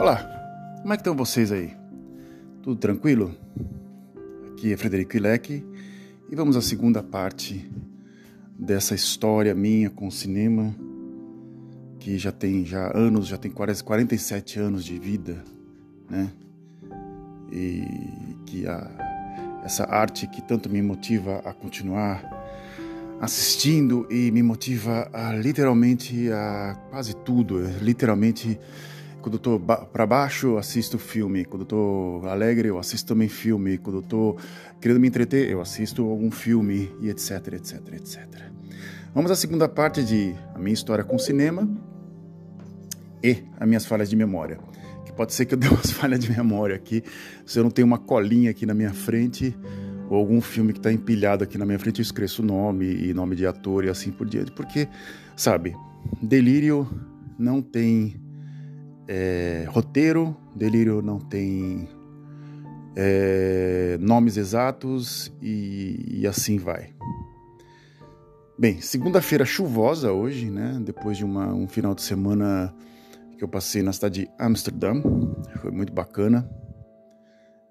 Olá, 0.00 0.16
como 0.80 0.94
é 0.94 0.96
que 0.96 1.02
estão 1.02 1.14
vocês 1.14 1.52
aí? 1.52 1.76
Tudo 2.62 2.76
tranquilo? 2.76 3.36
Aqui 4.50 4.72
é 4.72 4.76
Frederico 4.78 5.14
Ilec 5.14 5.62
e 6.30 6.34
vamos 6.34 6.56
à 6.56 6.62
segunda 6.62 7.02
parte 7.02 7.70
dessa 8.58 8.94
história 8.94 9.54
minha 9.54 9.90
com 9.90 10.06
o 10.06 10.10
cinema 10.10 10.74
que 11.98 12.16
já 12.16 12.32
tem 12.32 12.64
já 12.64 12.90
anos, 12.96 13.26
já 13.26 13.36
tem 13.36 13.50
quase 13.50 13.84
47 13.84 14.58
anos 14.58 14.86
de 14.86 14.98
vida, 14.98 15.44
né? 16.08 16.32
E 17.52 17.84
que 18.46 18.66
a, 18.66 19.60
essa 19.66 19.84
arte 19.84 20.26
que 20.26 20.40
tanto 20.40 20.70
me 20.70 20.80
motiva 20.80 21.42
a 21.44 21.52
continuar 21.52 22.24
assistindo 23.20 24.10
e 24.10 24.30
me 24.30 24.42
motiva 24.42 25.10
a 25.12 25.34
literalmente 25.34 26.32
a 26.32 26.74
quase 26.88 27.14
tudo, 27.16 27.60
literalmente 27.82 28.58
quando 29.20 29.34
eu 29.34 29.38
tô 29.38 29.60
para 29.60 30.06
baixo, 30.06 30.48
eu 30.48 30.58
assisto 30.58 30.98
filme. 30.98 31.44
Quando 31.44 31.62
eu 31.62 31.66
tô 31.66 32.22
alegre, 32.24 32.68
eu 32.68 32.78
assisto 32.78 33.08
também 33.08 33.28
filme. 33.28 33.78
Quando 33.78 33.96
eu 33.96 34.02
tô 34.02 34.36
querendo 34.80 34.98
me 34.98 35.08
entreter, 35.08 35.50
eu 35.50 35.60
assisto 35.60 36.02
algum 36.02 36.30
filme 36.30 36.90
e 37.00 37.08
etc, 37.08 37.54
etc, 37.54 37.80
etc. 37.94 38.26
Vamos 39.14 39.30
à 39.30 39.36
segunda 39.36 39.68
parte 39.68 40.02
de 40.02 40.34
a 40.54 40.58
minha 40.58 40.72
história 40.72 41.04
com 41.04 41.18
cinema 41.18 41.68
e 43.22 43.42
as 43.58 43.68
minhas 43.68 43.84
falhas 43.84 44.08
de 44.08 44.16
memória. 44.16 44.58
Que 45.04 45.12
pode 45.12 45.34
ser 45.34 45.46
que 45.46 45.54
eu 45.54 45.58
dê 45.58 45.66
umas 45.68 45.90
falhas 45.90 46.20
de 46.20 46.30
memória 46.30 46.74
aqui, 46.74 47.02
se 47.44 47.58
eu 47.58 47.62
não 47.62 47.70
tenho 47.70 47.86
uma 47.86 47.98
colinha 47.98 48.50
aqui 48.50 48.64
na 48.64 48.74
minha 48.74 48.92
frente 48.92 49.56
ou 50.08 50.16
algum 50.16 50.40
filme 50.40 50.72
que 50.72 50.78
está 50.78 50.92
empilhado 50.92 51.44
aqui 51.44 51.56
na 51.58 51.64
minha 51.64 51.78
frente, 51.78 52.00
eu 52.00 52.02
esqueço 52.02 52.42
o 52.42 52.44
nome 52.44 52.86
e 52.86 53.14
nome 53.14 53.36
de 53.36 53.46
ator 53.46 53.84
e 53.84 53.88
assim 53.88 54.10
por 54.10 54.28
diante. 54.28 54.50
Porque, 54.52 54.88
sabe, 55.36 55.76
delírio 56.22 56.88
não 57.38 57.62
tem 57.62 58.16
é, 59.12 59.64
roteiro, 59.68 60.36
Delírio 60.54 61.02
não 61.02 61.18
tem 61.18 61.88
é, 62.94 63.98
nomes 64.00 64.36
exatos 64.36 65.32
e, 65.42 66.20
e, 66.20 66.26
assim 66.28 66.58
vai. 66.58 66.94
Bem, 68.56 68.80
segunda-feira 68.80 69.44
chuvosa 69.44 70.12
hoje, 70.12 70.48
né? 70.48 70.80
Depois 70.84 71.16
de 71.16 71.24
uma, 71.24 71.52
um 71.52 71.66
final 71.66 71.92
de 71.92 72.02
semana 72.02 72.72
que 73.36 73.42
eu 73.42 73.48
passei 73.48 73.82
na 73.82 73.92
cidade 73.92 74.26
de 74.26 74.30
Amsterdã, 74.38 75.02
foi 75.60 75.72
muito 75.72 75.92
bacana. 75.92 76.48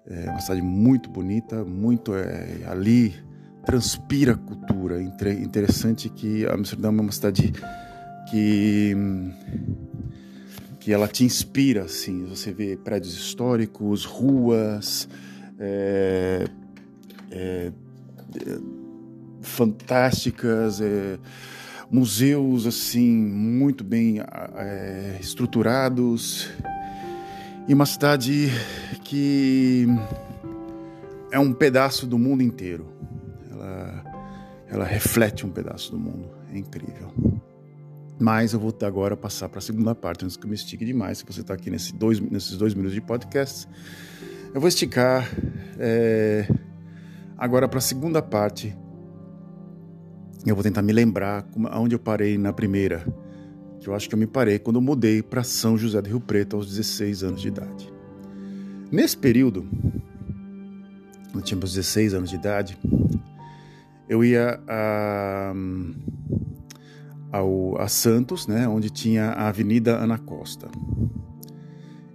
É 0.06 0.28
uma 0.28 0.40
cidade 0.40 0.60
muito 0.60 1.08
bonita, 1.08 1.64
muito 1.64 2.14
é, 2.14 2.64
ali 2.66 3.14
transpira 3.64 4.36
cultura. 4.36 5.00
Interessante 5.00 6.10
que 6.10 6.44
Amsterdã 6.44 6.88
é 6.88 7.00
uma 7.00 7.12
cidade 7.12 7.50
que 8.30 8.94
que 10.80 10.92
ela 10.92 11.06
te 11.06 11.24
inspira, 11.24 11.84
assim. 11.84 12.24
Você 12.24 12.52
vê 12.52 12.76
prédios 12.76 13.14
históricos, 13.14 14.04
ruas, 14.04 15.08
é, 15.58 16.46
é, 17.30 17.72
fantásticas, 19.42 20.80
é, 20.80 21.18
museus 21.90 22.66
assim 22.66 23.16
muito 23.16 23.82
bem 23.82 24.20
é, 24.20 25.18
estruturados 25.20 26.48
e 27.66 27.74
uma 27.74 27.84
cidade 27.84 28.48
que 29.04 29.86
é 31.30 31.38
um 31.38 31.52
pedaço 31.52 32.06
do 32.06 32.18
mundo 32.18 32.42
inteiro. 32.42 32.86
Ela, 33.50 34.04
ela 34.68 34.84
reflete 34.84 35.44
um 35.44 35.50
pedaço 35.50 35.90
do 35.90 35.98
mundo. 35.98 36.30
É 36.52 36.58
incrível. 36.58 37.39
Mas 38.20 38.52
eu 38.52 38.60
vou 38.60 38.76
agora 38.82 39.16
passar 39.16 39.48
para 39.48 39.60
a 39.60 39.62
segunda 39.62 39.94
parte, 39.94 40.26
antes 40.26 40.36
que 40.36 40.44
eu 40.44 40.48
me 40.50 40.54
estique 40.54 40.84
demais. 40.84 41.18
Se 41.18 41.24
você 41.24 41.40
está 41.40 41.54
aqui 41.54 41.70
nesse 41.70 41.94
dois, 41.94 42.20
nesses 42.20 42.58
dois 42.58 42.74
minutos 42.74 42.92
de 42.92 43.00
podcast, 43.00 43.66
eu 44.52 44.60
vou 44.60 44.68
esticar 44.68 45.26
é, 45.78 46.46
agora 47.38 47.66
para 47.66 47.78
a 47.78 47.80
segunda 47.80 48.20
parte. 48.20 48.76
Eu 50.44 50.54
vou 50.54 50.62
tentar 50.62 50.82
me 50.82 50.92
lembrar 50.92 51.44
como, 51.44 51.66
onde 51.72 51.94
eu 51.94 51.98
parei 51.98 52.36
na 52.36 52.52
primeira, 52.52 53.06
que 53.80 53.88
eu 53.88 53.94
acho 53.94 54.06
que 54.06 54.14
eu 54.14 54.18
me 54.18 54.26
parei 54.26 54.58
quando 54.58 54.76
eu 54.76 54.82
mudei 54.82 55.22
para 55.22 55.42
São 55.42 55.78
José 55.78 56.02
do 56.02 56.08
Rio 56.10 56.20
Preto 56.20 56.56
aos 56.56 56.68
16 56.68 57.22
anos 57.22 57.40
de 57.40 57.48
idade. 57.48 57.90
Nesse 58.92 59.16
período, 59.16 59.66
eu 61.34 61.40
tinha 61.40 61.56
meus 61.56 61.72
16 61.72 62.12
anos 62.12 62.28
de 62.28 62.36
idade, 62.36 62.78
eu 64.06 64.22
ia 64.22 64.60
a 64.68 65.54
ao, 67.32 67.80
a 67.80 67.88
Santos, 67.88 68.46
né, 68.46 68.66
onde 68.68 68.90
tinha 68.90 69.30
a 69.30 69.48
Avenida 69.48 69.96
Ana 69.96 70.18
Costa. 70.18 70.68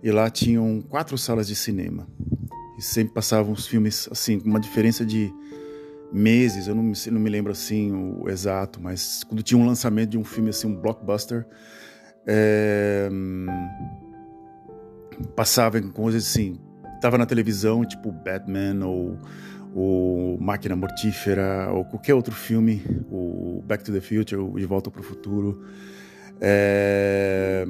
E 0.03 0.11
lá 0.11 0.29
tinham 0.29 0.81
quatro 0.81 1.17
salas 1.17 1.47
de 1.47 1.55
cinema. 1.55 2.07
E 2.77 2.81
sempre 2.81 3.13
passavam 3.13 3.53
os 3.53 3.65
filmes 3.65 4.07
assim, 4.11 4.39
com 4.39 4.49
uma 4.49 4.59
diferença 4.59 5.05
de 5.05 5.33
meses, 6.11 6.67
eu 6.67 6.75
não 6.75 6.83
me, 6.83 6.93
não 7.11 7.19
me 7.19 7.29
lembro 7.29 7.51
assim 7.51 7.91
o 7.91 8.29
exato, 8.29 8.79
mas 8.81 9.23
quando 9.23 9.43
tinha 9.43 9.57
um 9.57 9.65
lançamento 9.65 10.11
de 10.11 10.17
um 10.17 10.23
filme 10.23 10.49
assim, 10.49 10.67
um 10.67 10.75
blockbuster, 10.75 11.45
é, 12.25 13.09
passava 15.35 15.81
com 15.81 15.91
coisas 15.91 16.25
assim, 16.25 16.59
tava 17.01 17.17
na 17.17 17.25
televisão, 17.25 17.83
tipo 17.85 18.11
Batman 18.11 18.85
ou 18.85 19.19
o 19.75 20.37
Máquina 20.39 20.73
Mortífera, 20.73 21.69
ou 21.69 21.83
qualquer 21.83 22.13
outro 22.13 22.33
filme, 22.33 22.81
o 23.11 23.61
Back 23.67 23.83
to 23.83 23.91
the 23.91 23.99
Future, 23.99 24.41
o 24.41 24.57
De 24.57 24.65
Volta 24.65 24.89
para 24.89 25.01
o 25.01 25.03
Futuro. 25.03 25.61
É... 26.39 27.65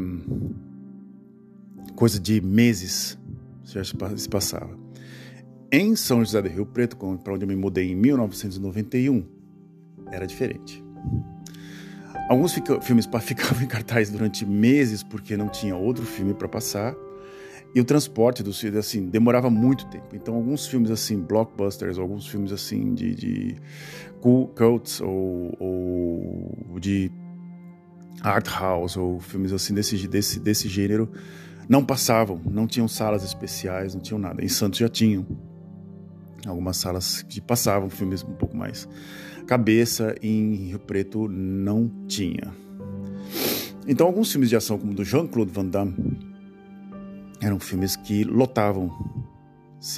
Coisa 1.95 2.19
de 2.19 2.39
meses 2.41 3.17
já 3.63 3.83
se 3.83 4.29
passava. 4.29 4.77
Em 5.71 5.95
São 5.95 6.23
José 6.23 6.41
do 6.43 6.47
Rio 6.47 6.65
Preto, 6.65 6.95
para 6.95 7.33
onde 7.33 7.43
eu 7.43 7.47
me 7.47 7.55
mudei 7.55 7.91
em 7.91 7.95
1991, 7.95 9.25
era 10.11 10.27
diferente. 10.27 10.83
Alguns 12.29 12.53
filmes 12.81 13.09
ficavam 13.21 13.63
em 13.63 13.67
cartaz 13.67 14.11
durante 14.11 14.45
meses 14.45 15.01
porque 15.01 15.35
não 15.35 15.49
tinha 15.49 15.75
outro 15.75 16.05
filme 16.05 16.35
para 16.35 16.47
passar. 16.47 16.95
E 17.75 17.81
o 17.81 17.83
transporte 17.83 18.41
dos 18.41 18.57
filmes, 18.57 18.79
assim, 18.79 19.05
demorava 19.09 19.49
muito 19.49 19.85
tempo. 19.87 20.15
Então, 20.15 20.35
alguns 20.35 20.65
filmes, 20.65 20.89
assim, 20.89 21.19
blockbusters, 21.19 21.97
alguns 21.97 22.25
filmes, 22.25 22.53
assim, 22.53 22.93
de, 22.93 23.13
de 23.13 23.55
cults 24.21 25.01
ou, 25.01 25.53
ou 25.59 26.79
de 26.79 27.11
art 28.21 28.47
house, 28.47 28.95
ou 28.95 29.19
filmes, 29.19 29.51
assim, 29.51 29.73
desse, 29.73 30.07
desse, 30.07 30.39
desse 30.39 30.69
gênero, 30.69 31.11
não 31.67 31.83
passavam, 31.83 32.39
não 32.49 32.65
tinham 32.65 32.87
salas 32.87 33.25
especiais, 33.25 33.93
não 33.93 34.01
tinham 34.01 34.19
nada. 34.19 34.41
Em 34.41 34.47
Santos 34.47 34.79
já 34.79 34.87
tinham 34.87 35.27
algumas 36.47 36.77
salas 36.77 37.23
que 37.23 37.41
passavam 37.41 37.89
filmes 37.89 38.23
um 38.23 38.35
pouco 38.35 38.55
mais 38.55 38.87
cabeça, 39.45 40.15
em 40.23 40.55
Rio 40.55 40.79
Preto 40.79 41.27
não 41.27 41.91
tinha. 42.07 42.55
Então, 43.85 44.07
alguns 44.07 44.31
filmes 44.31 44.49
de 44.49 44.55
ação, 44.55 44.79
como 44.79 44.93
do 44.93 45.03
Jean-Claude 45.03 45.51
Van 45.51 45.65
Damme, 45.65 46.34
eram 47.45 47.59
filmes 47.59 47.95
que 47.95 48.23
lotavam 48.23 48.91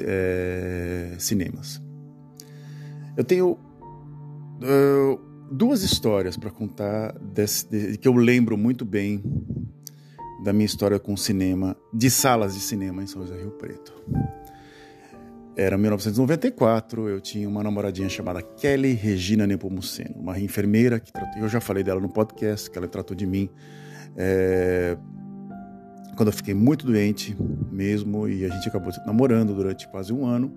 é, 0.01 1.15
cinemas. 1.17 1.81
Eu 3.15 3.23
tenho 3.23 3.51
uh, 3.51 5.19
duas 5.49 5.81
histórias 5.81 6.35
para 6.35 6.51
contar 6.51 7.17
desse, 7.19 7.67
de, 7.69 7.97
que 7.97 8.07
eu 8.07 8.13
lembro 8.13 8.57
muito 8.57 8.83
bem 8.83 9.23
da 10.43 10.51
minha 10.51 10.65
história 10.65 10.99
com 10.99 11.15
cinema, 11.15 11.75
de 11.93 12.11
salas 12.11 12.53
de 12.53 12.59
cinema 12.59 13.01
em 13.01 13.07
São 13.07 13.21
José 13.21 13.39
Rio 13.39 13.51
Preto. 13.51 13.93
Era 15.55 15.77
1994, 15.77 17.09
eu 17.09 17.19
tinha 17.19 17.49
uma 17.49 17.63
namoradinha 17.63 18.09
chamada 18.09 18.41
Kelly 18.41 18.93
Regina 18.93 19.47
Nepomuceno, 19.47 20.15
uma 20.19 20.37
enfermeira 20.39 20.99
que 20.99 21.11
tratou, 21.11 21.41
eu 21.41 21.49
já 21.49 21.59
falei 21.59 21.83
dela 21.83 21.99
no 21.99 22.09
podcast, 22.09 22.69
que 22.69 22.77
ela 22.77 22.87
tratou 22.87 23.15
de 23.15 23.25
mim 23.25 23.49
é, 24.15 24.95
quando 26.17 26.29
eu 26.29 26.33
fiquei 26.33 26.55
muito 26.55 26.85
doente 26.85 27.37
mesmo 27.71 28.27
e 28.27 28.43
a 28.43 28.49
gente 28.49 28.67
acabou 28.67 28.91
namorando 29.05 29.53
durante 29.53 29.87
quase 29.87 30.11
um 30.11 30.25
ano, 30.25 30.51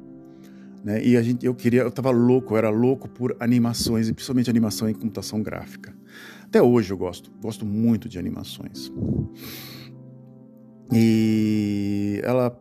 né? 0.83 1.05
E 1.05 1.19
a 1.19 1.23
gente, 1.23 1.45
eu 1.45 1.55
queria, 1.55 1.83
eu 1.83 1.89
estava 1.89 2.11
louco, 2.11 2.55
eu 2.55 2.59
era 2.59 2.71
louco 2.71 3.07
por 3.07 3.37
animações 3.39 4.09
e 4.09 4.15
principalmente 4.15 4.49
animação 4.49 4.89
em 4.89 4.95
computação 4.95 5.43
gráfica. 5.43 5.95
Até 6.45 6.63
hoje 6.63 6.91
eu 6.91 6.97
gosto, 6.97 7.31
gosto 7.43 7.67
muito 7.67 8.09
de 8.09 8.19
animações. 8.19 8.91
E 10.91 12.21
ela, 12.25 12.59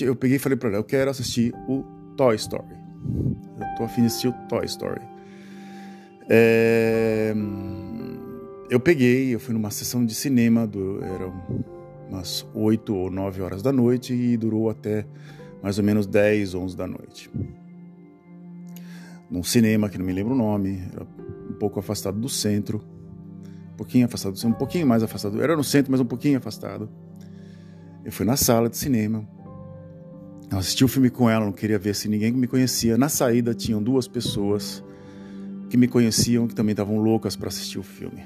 eu 0.00 0.16
peguei 0.16 0.36
e 0.36 0.40
falei 0.40 0.58
para 0.58 0.68
ela, 0.70 0.78
eu 0.78 0.84
quero 0.84 1.08
assistir 1.08 1.54
o 1.68 1.84
Toy 2.16 2.34
Story. 2.34 2.74
Eu 3.60 3.76
tô 3.76 3.84
afim 3.84 4.00
de 4.00 4.08
assistir 4.08 4.28
o 4.28 4.32
Toy 4.48 4.66
Story. 4.66 5.00
É, 6.28 7.32
eu 8.68 8.80
peguei, 8.80 9.32
eu 9.32 9.38
fui 9.38 9.54
numa 9.54 9.70
sessão 9.70 10.04
de 10.04 10.12
cinema 10.12 10.66
do, 10.66 11.02
era 11.04 11.32
umas 12.08 12.46
8 12.54 12.94
ou 12.94 13.10
9 13.10 13.42
horas 13.42 13.62
da 13.62 13.72
noite 13.72 14.14
e 14.14 14.36
durou 14.36 14.70
até 14.70 15.06
mais 15.62 15.78
ou 15.78 15.84
menos 15.84 16.06
10, 16.06 16.54
11 16.54 16.76
da 16.76 16.86
noite. 16.86 17.30
Num 19.30 19.42
cinema 19.42 19.88
que 19.88 19.98
não 19.98 20.06
me 20.06 20.12
lembro 20.12 20.34
o 20.34 20.36
nome, 20.36 20.82
era 20.92 21.04
um 21.50 21.54
pouco 21.58 21.80
afastado 21.80 22.18
do 22.18 22.28
centro, 22.28 22.82
um 23.72 23.76
pouquinho 23.76 24.06
afastado 24.06 24.34
um 24.46 24.52
pouquinho 24.52 24.86
mais 24.86 25.02
afastado. 25.02 25.42
Era 25.42 25.56
no 25.56 25.64
centro, 25.64 25.90
mas 25.90 26.00
um 26.00 26.04
pouquinho 26.04 26.38
afastado. 26.38 26.88
Eu 28.04 28.12
fui 28.12 28.24
na 28.24 28.36
sala 28.36 28.68
de 28.68 28.76
cinema. 28.76 29.28
Eu 30.50 30.58
assisti 30.58 30.84
o 30.84 30.88
filme 30.88 31.10
com 31.10 31.28
ela, 31.28 31.44
não 31.44 31.52
queria 31.52 31.78
ver 31.78 31.94
se 31.94 32.08
ninguém 32.08 32.30
me 32.30 32.46
conhecia. 32.46 32.96
Na 32.96 33.08
saída 33.08 33.52
tinham 33.52 33.82
duas 33.82 34.06
pessoas 34.06 34.82
que 35.68 35.76
me 35.76 35.88
conheciam 35.88 36.46
que 36.46 36.54
também 36.54 36.72
estavam 36.72 36.98
loucas 36.98 37.34
para 37.34 37.48
assistir 37.48 37.80
o 37.80 37.82
filme. 37.82 38.22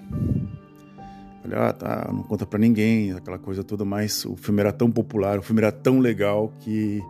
Falei, 1.43 1.59
ah, 1.59 1.73
tá, 1.73 2.11
não 2.13 2.23
conta 2.23 2.45
para 2.45 2.59
ninguém, 2.59 3.13
aquela 3.13 3.39
coisa 3.39 3.65
toda, 3.65 3.85
mas 3.85 4.25
o 4.25 4.37
filme 4.37 4.61
era 4.61 4.73
tão 4.73 4.91
popular, 4.91 5.39
o 5.39 5.43
filme 5.43 5.63
era 5.63 5.73
tão 5.73 5.99
legal 5.99 6.53
que 6.61 7.03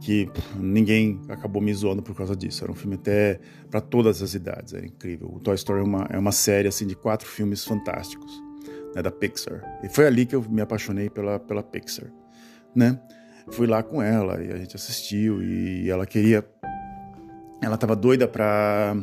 que 0.00 0.30
ninguém 0.56 1.20
acabou 1.28 1.60
me 1.60 1.72
zoando 1.74 2.02
por 2.02 2.16
causa 2.16 2.34
disso. 2.34 2.64
Era 2.64 2.72
um 2.72 2.74
filme 2.74 2.94
até 2.94 3.38
para 3.70 3.80
todas 3.80 4.22
as 4.22 4.34
idades, 4.34 4.72
era 4.72 4.86
incrível. 4.86 5.30
O 5.30 5.38
Toy 5.38 5.54
Story 5.54 5.80
é 5.80 5.82
uma, 5.82 6.06
é 6.10 6.18
uma 6.18 6.32
série 6.32 6.66
assim 6.66 6.86
de 6.86 6.96
quatro 6.96 7.28
filmes 7.28 7.64
fantásticos 7.64 8.42
né, 8.94 9.02
da 9.02 9.10
Pixar. 9.10 9.62
E 9.82 9.88
foi 9.88 10.06
ali 10.06 10.24
que 10.24 10.34
eu 10.34 10.42
me 10.48 10.62
apaixonei 10.62 11.10
pela, 11.10 11.38
pela 11.38 11.62
Pixar, 11.62 12.10
né? 12.74 12.98
Fui 13.50 13.66
lá 13.66 13.82
com 13.82 14.00
ela 14.00 14.42
e 14.42 14.50
a 14.52 14.56
gente 14.56 14.74
assistiu 14.74 15.42
e 15.42 15.90
ela 15.90 16.06
queria, 16.06 16.44
ela 17.60 17.74
estava 17.74 17.94
doida 17.94 18.26
para 18.26 18.96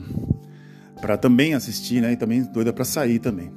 para 1.00 1.16
também 1.16 1.54
assistir, 1.54 2.02
né? 2.02 2.14
E 2.14 2.18
também 2.18 2.42
doida 2.42 2.74
para 2.74 2.84
sair 2.84 3.20
também. 3.20 3.52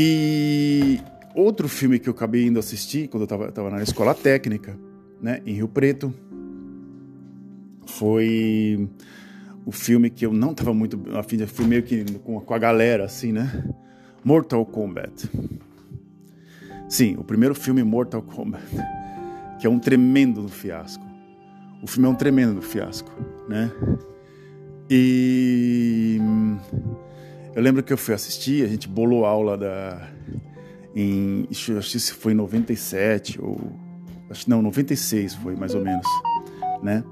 E 0.00 1.00
outro 1.34 1.68
filme 1.68 1.98
que 1.98 2.08
eu 2.08 2.12
acabei 2.12 2.46
indo 2.46 2.60
assistir 2.60 3.08
quando 3.08 3.28
eu 3.28 3.48
estava 3.48 3.68
na 3.68 3.82
escola 3.82 4.14
técnica 4.14 4.78
né, 5.20 5.42
em 5.44 5.54
Rio 5.54 5.66
Preto. 5.66 6.14
Foi 7.84 8.88
o 9.66 9.72
filme 9.72 10.08
que 10.08 10.24
eu 10.24 10.32
não 10.32 10.52
estava 10.52 10.72
muito 10.72 11.02
afim 11.16 11.44
fui 11.48 11.66
meio 11.66 11.82
que 11.82 12.04
com, 12.20 12.38
com 12.40 12.54
a 12.54 12.58
galera 12.58 13.06
assim, 13.06 13.32
né? 13.32 13.64
Mortal 14.22 14.64
Kombat. 14.64 15.28
Sim, 16.88 17.16
o 17.18 17.24
primeiro 17.24 17.56
filme 17.56 17.82
Mortal 17.82 18.22
Kombat, 18.22 18.62
que 19.58 19.66
é 19.66 19.70
um 19.70 19.80
tremendo 19.80 20.46
fiasco. 20.46 21.04
O 21.82 21.88
filme 21.88 22.06
é 22.06 22.10
um 22.12 22.14
tremendo 22.14 22.62
fiasco, 22.62 23.10
né? 23.48 23.72
E 24.88 26.20
eu 27.54 27.62
lembro 27.62 27.82
que 27.82 27.92
eu 27.92 27.98
fui 27.98 28.14
assistir, 28.14 28.64
a 28.64 28.68
gente 28.68 28.88
bolou 28.88 29.24
aula 29.24 29.56
da 29.56 30.08
em 30.94 31.46
acho 31.50 31.92
que 31.92 32.00
foi 32.12 32.32
em 32.32 32.36
97 32.36 33.40
ou 33.40 33.58
acho 34.30 34.48
não, 34.48 34.62
96 34.62 35.34
foi 35.36 35.54
mais 35.54 35.74
ou 35.74 35.82
menos, 35.82 36.06
né? 36.82 37.04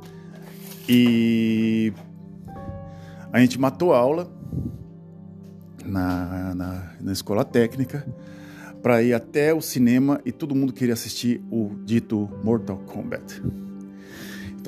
E 0.88 1.92
a 3.32 3.40
gente 3.40 3.58
matou 3.58 3.92
a 3.92 3.98
aula 3.98 4.30
na, 5.84 6.54
na, 6.54 6.92
na 7.00 7.12
escola 7.12 7.44
técnica 7.44 8.06
para 8.82 9.02
ir 9.02 9.14
até 9.14 9.52
o 9.52 9.60
cinema 9.60 10.20
e 10.24 10.30
todo 10.30 10.54
mundo 10.54 10.72
queria 10.72 10.94
assistir 10.94 11.42
o 11.50 11.70
dito 11.84 12.30
Mortal 12.44 12.78
Kombat. 12.78 13.42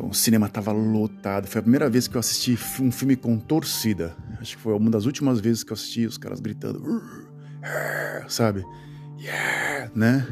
O 0.01 0.13
cinema 0.13 0.47
estava 0.47 0.73
lotado. 0.73 1.47
Foi 1.47 1.59
a 1.59 1.63
primeira 1.63 1.91
vez 1.91 2.07
que 2.07 2.17
eu 2.17 2.21
assisti 2.21 2.59
um 2.81 2.93
filme 2.93 3.17
com 3.17 3.39
torcida. 3.39 4.17
Acho 4.41 4.57
que 4.57 4.63
foi 4.63 4.75
uma 4.75 4.91
das 4.91 5.07
últimas 5.07 5.41
vezes 5.41 5.65
que 5.65 5.73
eu 5.73 5.75
assisti 5.75 6.07
os 6.07 6.17
caras 6.17 6.41
gritando, 6.41 6.83
sabe? 8.29 8.65
Yeah, 9.19 9.91
né? 9.95 10.27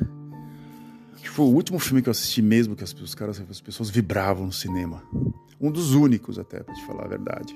foi 1.36 1.44
o 1.44 1.50
último 1.50 1.78
filme 1.78 2.00
que 2.00 2.08
eu 2.08 2.12
assisti 2.12 2.40
mesmo 2.40 2.74
que 2.74 2.82
as, 2.82 2.94
os 2.94 3.14
caras, 3.14 3.38
as 3.50 3.60
pessoas 3.60 3.90
vibravam 3.90 4.46
no 4.46 4.52
cinema. 4.52 5.02
Um 5.60 5.70
dos 5.70 5.92
únicos, 5.92 6.38
até, 6.38 6.62
pra 6.62 6.74
te 6.74 6.86
falar 6.86 7.04
a 7.04 7.08
verdade. 7.08 7.54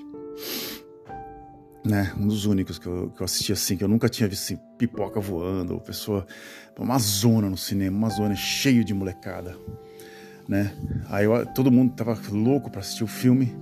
Né? 1.83 2.13
Um 2.15 2.27
dos 2.27 2.45
únicos 2.45 2.77
que 2.77 2.85
eu, 2.85 3.09
que 3.09 3.19
eu 3.19 3.25
assisti 3.25 3.51
assim, 3.51 3.75
que 3.75 3.83
eu 3.83 3.87
nunca 3.87 4.07
tinha 4.07 4.29
visto 4.29 4.43
assim, 4.43 4.59
pipoca 4.77 5.19
voando, 5.19 5.73
ou 5.73 5.79
pessoa. 5.79 6.27
Uma 6.77 6.99
zona 6.99 7.49
no 7.49 7.57
cinema, 7.57 7.97
uma 7.97 8.09
zona 8.09 8.35
cheia 8.35 8.83
de 8.83 8.93
molecada. 8.93 9.57
Né? 10.51 10.69
Aí 11.07 11.23
eu, 11.23 11.45
todo 11.45 11.71
mundo 11.71 11.93
tava 11.93 12.19
louco 12.29 12.69
para 12.69 12.81
assistir 12.81 13.05
o 13.05 13.07
filme. 13.07 13.55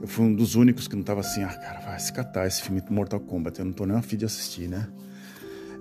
Eu 0.00 0.06
fui 0.06 0.26
um 0.26 0.32
dos 0.32 0.54
únicos 0.54 0.86
que 0.86 0.94
não 0.94 1.02
tava 1.02 1.22
assim, 1.22 1.42
ah, 1.42 1.48
cara, 1.48 1.80
vai 1.80 1.98
se 1.98 2.12
catar 2.12 2.46
esse 2.46 2.62
filme 2.62 2.80
Mortal 2.88 3.18
Kombat. 3.18 3.58
Eu 3.58 3.64
não 3.64 3.72
tô 3.72 3.84
nem 3.84 3.96
afim 3.96 4.16
de 4.16 4.24
assistir, 4.24 4.68
né? 4.68 4.86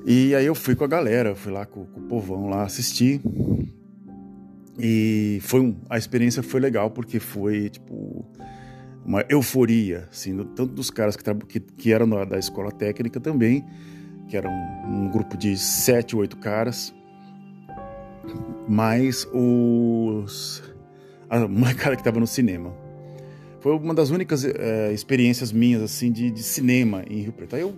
E 0.07 0.33
aí 0.33 0.47
eu 0.47 0.55
fui 0.55 0.75
com 0.75 0.83
a 0.83 0.87
galera, 0.87 1.35
fui 1.35 1.51
lá 1.51 1.67
com, 1.67 1.85
com 1.85 1.99
o 1.99 2.03
povão 2.05 2.49
lá 2.49 2.63
assistir. 2.63 3.21
E 4.79 5.37
foi 5.43 5.59
um, 5.59 5.75
a 5.87 5.99
experiência 5.99 6.41
foi 6.41 6.59
legal 6.59 6.89
porque 6.89 7.19
foi 7.19 7.69
tipo 7.69 8.25
uma 9.05 9.23
euforia, 9.29 10.07
assim, 10.09 10.35
tanto 10.55 10.73
dos 10.73 10.89
caras 10.89 11.15
que, 11.15 11.23
que, 11.45 11.59
que 11.59 11.93
eram 11.93 12.09
da, 12.09 12.25
da 12.25 12.39
escola 12.39 12.71
técnica 12.71 13.19
também, 13.19 13.63
que 14.27 14.35
era 14.35 14.49
um, 14.49 15.05
um 15.05 15.11
grupo 15.11 15.37
de 15.37 15.55
sete, 15.55 16.15
oito 16.15 16.37
caras, 16.37 16.91
mais 18.67 19.27
os 19.33 20.63
a 21.29 21.47
molecada 21.47 21.95
que 21.97 22.01
estava 22.01 22.19
no 22.19 22.27
cinema. 22.27 22.73
Foi 23.59 23.73
uma 23.73 23.93
das 23.93 24.09
únicas 24.09 24.45
é, 24.45 24.93
experiências 24.93 25.51
minhas 25.51 25.81
assim 25.81 26.11
de, 26.11 26.31
de 26.31 26.41
cinema 26.41 27.03
em 27.09 27.21
Rio 27.21 27.33
Preto. 27.33 27.55
Aí 27.55 27.61
eu 27.61 27.75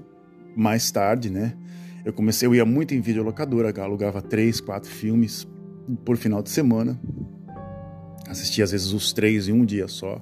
mais 0.55 0.91
tarde, 0.91 1.29
né? 1.29 1.57
Eu 2.03 2.13
comecei, 2.13 2.47
eu 2.47 2.55
ia 2.55 2.65
muito 2.65 2.93
em 2.93 3.01
videolocadora, 3.01 3.73
alugava 3.81 4.21
três, 4.21 4.59
quatro 4.59 4.89
filmes 4.89 5.47
por 6.05 6.17
final 6.17 6.41
de 6.41 6.49
semana. 6.49 6.99
Assistia 8.27 8.63
às 8.63 8.71
vezes 8.71 8.91
os 8.91 9.11
três 9.11 9.47
em 9.47 9.53
um 9.53 9.65
dia 9.65 9.87
só. 9.87 10.21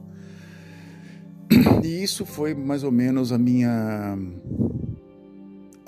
E 1.84 2.04
isso 2.04 2.26
foi 2.26 2.54
mais 2.54 2.84
ou 2.84 2.92
menos 2.92 3.32
a 3.32 3.38
minha 3.38 4.18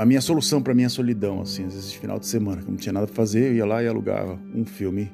a 0.01 0.05
minha 0.05 0.19
solução 0.19 0.63
para 0.63 0.73
minha 0.73 0.89
solidão, 0.89 1.41
assim, 1.41 1.63
às 1.63 1.75
vezes 1.75 1.93
final 1.93 2.17
de 2.17 2.25
semana, 2.25 2.63
que 2.63 2.71
não 2.71 2.75
tinha 2.75 2.91
nada 2.91 3.05
para 3.05 3.15
fazer, 3.15 3.49
eu 3.49 3.53
ia 3.57 3.65
lá 3.67 3.83
e 3.83 3.87
alugava 3.87 4.39
um 4.51 4.65
filme 4.65 5.11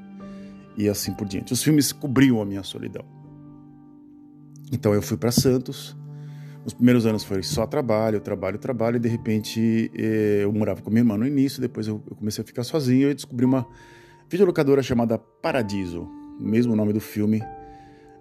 e 0.78 0.88
assim 0.88 1.14
por 1.14 1.28
diante. 1.28 1.52
Os 1.52 1.62
filmes 1.62 1.92
cobriam 1.92 2.42
a 2.42 2.46
minha 2.46 2.64
solidão. 2.64 3.04
Então 4.72 4.94
eu 4.94 5.02
fui 5.02 5.18
para 5.18 5.30
Santos, 5.30 5.94
os 6.64 6.74
primeiros 6.74 7.06
anos 7.06 7.26
foi 7.26 7.44
só 7.44 7.68
trabalho, 7.68 8.22
trabalho, 8.22 8.58
trabalho, 8.58 8.96
e 8.96 9.00
de 9.00 9.10
repente 9.10 9.92
eh, 9.94 10.44
eu 10.44 10.54
morava 10.54 10.82
com 10.82 10.90
minha 10.90 11.02
irmã 11.02 11.18
no 11.18 11.28
início, 11.28 11.60
depois 11.60 11.86
eu 11.86 12.00
comecei 12.16 12.42
a 12.42 12.48
ficar 12.48 12.64
sozinho 12.64 13.12
e 13.12 13.14
descobri 13.14 13.44
uma 13.44 13.68
videolocadora 14.30 14.82
chamada 14.82 15.18
Paradiso, 15.18 16.04
o 16.40 16.48
mesmo 16.48 16.78
nome 16.78 16.94
do 16.94 17.02
filme, 17.02 17.44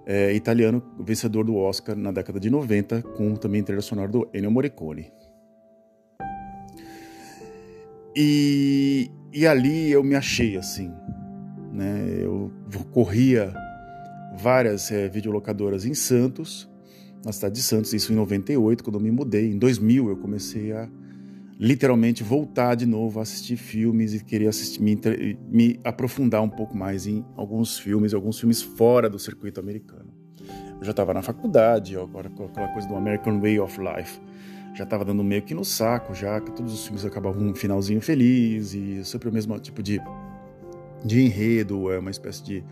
é, 0.05 0.35
italiano, 0.35 0.83
vencedor 0.99 1.45
do 1.45 1.55
Oscar 1.55 1.95
na 1.95 2.11
década 2.11 2.41
de 2.41 2.51
90, 2.51 3.03
com 3.03 3.37
também 3.37 3.63
trilha 3.63 3.81
sonora 3.81 4.09
do 4.09 4.29
Ennio 4.35 4.51
Morricone. 4.51 5.13
E, 8.17 9.11
e 9.31 9.47
ali 9.47 9.91
eu 9.93 10.03
me 10.03 10.15
achei 10.15 10.57
assim, 10.57 10.91
né? 11.71 12.19
Eu 12.19 12.51
corria 12.91 13.55
várias 14.39 14.91
é, 14.91 15.07
videolocadoras 15.07 15.85
em 15.85 15.93
Santos, 15.93 16.67
na 17.23 17.31
cidade 17.31 17.57
de 17.57 17.63
Santos, 17.63 17.93
isso 17.93 18.13
em 18.13 18.17
98, 18.17 18.83
quando 18.83 18.97
eu 18.97 19.03
me 19.03 19.11
mudei. 19.11 19.53
Em 19.53 19.59
2000 19.59 20.09
eu 20.09 20.17
comecei 20.17 20.73
a 20.73 20.89
literalmente 21.59 22.23
voltar 22.23 22.75
de 22.75 22.87
novo 22.87 23.19
a 23.19 23.23
assistir 23.23 23.57
filmes 23.57 24.15
e 24.15 24.25
querer 24.25 24.49
assistir, 24.49 24.81
me, 24.81 24.99
me 25.51 25.81
aprofundar 25.85 26.43
um 26.43 26.49
pouco 26.49 26.75
mais 26.75 27.07
em 27.07 27.23
alguns 27.37 27.79
filmes, 27.79 28.15
alguns 28.15 28.39
filmes 28.39 28.63
fora 28.63 29.11
do 29.11 29.19
circuito 29.19 29.61
americano. 29.61 30.11
Eu 30.79 30.85
já 30.85 30.91
estava 30.91 31.13
na 31.13 31.23
faculdade, 31.23 31.97
agora 31.97 32.29
aquela 32.29 32.69
coisa 32.69 32.89
do 32.89 32.95
American 32.95 33.41
Way 33.41 33.61
of 33.61 33.79
Life. 33.79 34.21
Já 34.77 34.85
estava 34.85 35.05
dando 35.05 35.25
meio 35.25 35.43
que 35.43 35.55
no 35.55 35.65
saco, 35.65 36.15
já 36.15 36.41
que 36.41 36.53
todos 36.53 36.73
os 36.73 36.85
filmes 36.85 37.05
acabavam 37.05 37.43
um 37.43 37.55
finalzinho 37.55 38.01
feliz 38.01 38.75
e 38.75 39.03
sempre 39.05 39.29
o 39.29 39.33
mesmo 39.33 39.59
tipo 39.59 39.83
de, 39.83 40.01
de 41.05 41.23
enredo, 41.23 41.91
é 41.91 41.99
uma 41.99 42.11
espécie 42.11 42.45
de 42.45 42.65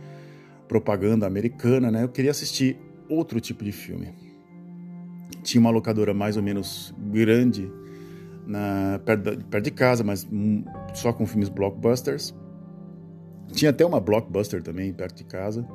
propaganda 0.68 1.26
americana, 1.26 1.90
né? 1.90 2.04
Eu 2.04 2.08
queria 2.08 2.30
assistir 2.30 2.76
outro 3.08 3.40
tipo 3.40 3.64
de 3.64 3.72
filme 3.72 4.24
tinha 5.44 5.60
uma 5.60 5.70
locadora 5.70 6.12
mais 6.14 6.36
ou 6.36 6.42
menos 6.42 6.92
grande 6.98 7.70
na, 8.46 9.00
perto, 9.04 9.44
perto 9.44 9.64
de 9.64 9.70
casa, 9.70 10.02
mas 10.02 10.26
só 10.94 11.12
com 11.12 11.26
filmes 11.26 11.48
blockbusters. 11.48 12.34
Tinha 13.52 13.70
até 13.70 13.84
uma 13.84 14.00
blockbuster 14.00 14.62
também 14.62 14.92
perto 14.92 15.16
de 15.16 15.24
casa. 15.24 15.66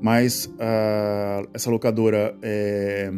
Mas 0.00 0.46
uh, 0.46 1.48
essa 1.52 1.70
locadora 1.70 2.34
é, 2.42 3.12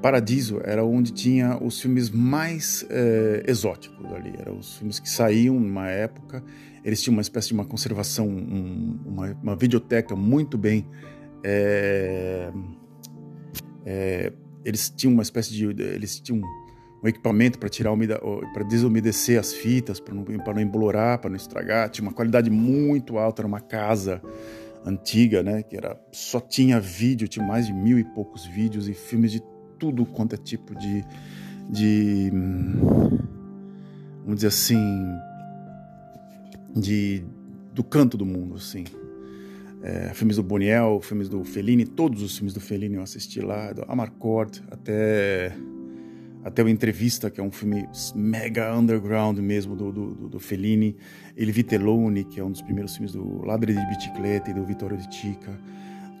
Paradiso 0.00 0.60
era 0.64 0.84
onde 0.84 1.12
tinha 1.12 1.58
os 1.62 1.80
filmes 1.80 2.10
mais 2.10 2.86
é, 2.88 3.44
exóticos 3.46 4.04
ali. 4.12 4.32
Eram 4.38 4.58
os 4.58 4.78
filmes 4.78 4.98
que 4.98 5.08
saíam 5.08 5.58
numa 5.60 5.88
época. 5.88 6.42
Eles 6.84 7.02
tinham 7.02 7.14
uma 7.14 7.22
espécie 7.22 7.48
de 7.48 7.54
uma 7.54 7.64
conservação, 7.64 8.26
um, 8.26 8.98
uma, 9.04 9.36
uma 9.42 9.56
videoteca 9.56 10.16
muito 10.16 10.56
bem 10.56 10.86
é, 11.42 12.52
é, 13.84 14.32
eles 14.64 14.90
tinham 14.90 15.12
uma 15.12 15.22
espécie 15.22 15.52
de. 15.52 15.64
Eles 15.64 16.20
tinham 16.20 16.42
um 17.02 17.08
equipamento 17.08 17.58
para 17.58 17.68
tirar 17.68 17.94
para 18.52 18.62
desumedecer 18.64 19.40
as 19.40 19.54
fitas, 19.54 19.98
para 19.98 20.14
não, 20.14 20.24
não 20.24 20.60
embolorar, 20.60 21.18
para 21.18 21.30
não 21.30 21.36
estragar. 21.36 21.88
Tinha 21.88 22.06
uma 22.06 22.14
qualidade 22.14 22.50
muito 22.50 23.18
alta, 23.18 23.42
era 23.42 23.48
uma 23.48 23.60
casa 23.60 24.20
antiga, 24.84 25.42
né? 25.42 25.62
Que 25.62 25.76
era 25.76 25.98
só 26.12 26.40
tinha 26.40 26.78
vídeo, 26.78 27.26
tinha 27.26 27.44
mais 27.44 27.66
de 27.66 27.72
mil 27.72 27.98
e 27.98 28.04
poucos 28.04 28.44
vídeos 28.44 28.88
e 28.88 28.92
filmes 28.92 29.32
de 29.32 29.42
tudo 29.80 30.04
quanto 30.04 30.34
é 30.34 30.36
tipo 30.36 30.74
de, 30.76 31.04
de 31.68 32.30
vamos 34.22 34.36
dizer 34.36 34.48
assim, 34.48 34.78
de 36.76 37.24
do 37.74 37.82
canto 37.82 38.16
do 38.16 38.26
mundo, 38.26 38.56
assim. 38.56 38.84
É, 39.82 40.12
filmes 40.12 40.36
do 40.36 40.42
Boniel, 40.42 41.00
filmes 41.02 41.26
do 41.26 41.42
Fellini, 41.42 41.86
todos 41.86 42.22
os 42.22 42.36
filmes 42.36 42.52
do 42.52 42.60
Fellini 42.60 42.96
eu 42.96 43.02
assisti 43.02 43.40
lá, 43.40 43.72
do 43.72 43.82
Amarcord, 43.88 44.62
até 44.70 45.56
até 46.42 46.62
o 46.62 46.68
Entrevista, 46.68 47.30
que 47.30 47.40
é 47.40 47.44
um 47.44 47.50
filme 47.50 47.86
mega 48.14 48.74
underground 48.74 49.38
mesmo 49.38 49.76
do, 49.76 49.92
do, 49.92 50.28
do 50.28 50.40
Fellini, 50.40 50.96
Il 51.36 51.52
Vitelloni, 51.52 52.24
que 52.24 52.40
é 52.40 52.44
um 52.44 52.50
dos 52.50 52.62
primeiros 52.62 52.94
filmes 52.94 53.12
do 53.12 53.44
Ladre 53.44 53.74
di 53.74 53.86
Bicicletta 53.86 54.50
e 54.50 54.54
do 54.54 54.64
Vittorio 54.64 54.96
Di 54.96 55.14
Cica, 55.14 55.58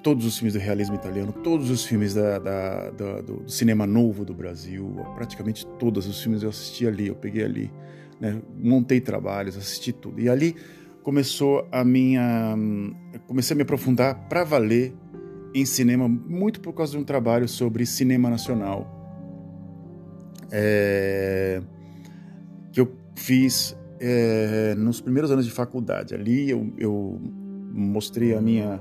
todos 0.02 0.24
os 0.24 0.38
filmes 0.38 0.54
do 0.54 0.60
realismo 0.60 0.94
italiano, 0.94 1.32
todos 1.32 1.70
os 1.70 1.84
filmes 1.84 2.14
da, 2.14 2.38
da, 2.38 2.90
da, 2.90 3.20
do, 3.20 3.48
cinema 3.48 3.86
novo 3.86 4.24
do 4.24 4.34
Brasil, 4.34 4.96
praticamente 5.14 5.66
todos 5.78 6.06
os 6.06 6.20
filmes 6.22 6.42
eu 6.42 6.48
assisti 6.48 6.86
ali, 6.86 7.08
eu 7.08 7.14
peguei 7.14 7.44
ali, 7.44 7.70
né, 8.20 8.40
montei 8.58 9.00
trabalhos, 9.00 9.56
assisti 9.56 9.92
tudo. 9.92 10.20
E 10.20 10.28
ali 10.28 10.56
começou 11.02 11.66
a 11.70 11.84
minha. 11.84 12.56
Comecei 13.26 13.54
a 13.54 13.56
me 13.56 13.62
aprofundar 13.62 14.28
para 14.28 14.44
valer 14.44 14.94
em 15.54 15.64
cinema, 15.64 16.08
muito 16.08 16.60
por 16.60 16.72
causa 16.72 16.92
de 16.92 16.98
um 16.98 17.04
trabalho 17.04 17.48
sobre 17.48 17.84
cinema 17.84 18.30
nacional. 18.30 18.96
É, 20.52 21.62
que 22.72 22.80
eu 22.80 22.92
fiz 23.14 23.76
é, 24.00 24.74
nos 24.76 25.00
primeiros 25.00 25.30
anos 25.30 25.44
de 25.44 25.50
faculdade. 25.50 26.14
Ali 26.14 26.50
eu, 26.50 26.72
eu 26.78 27.20
mostrei 27.72 28.34
a 28.34 28.40
minha 28.40 28.80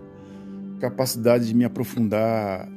capacidade 0.80 1.48
de 1.48 1.54
me 1.54 1.66
aprofundar 1.66 2.68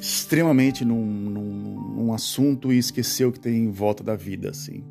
extremamente 0.00 0.84
num, 0.84 1.04
num, 1.04 1.94
num, 1.96 2.12
assunto 2.12 2.72
e 2.72 2.78
esquecer 2.78 3.24
o 3.24 3.32
que 3.32 3.40
tem 3.40 3.64
em 3.64 3.70
volta 3.70 4.04
da 4.04 4.14
vida, 4.14 4.50
assim. 4.50 4.84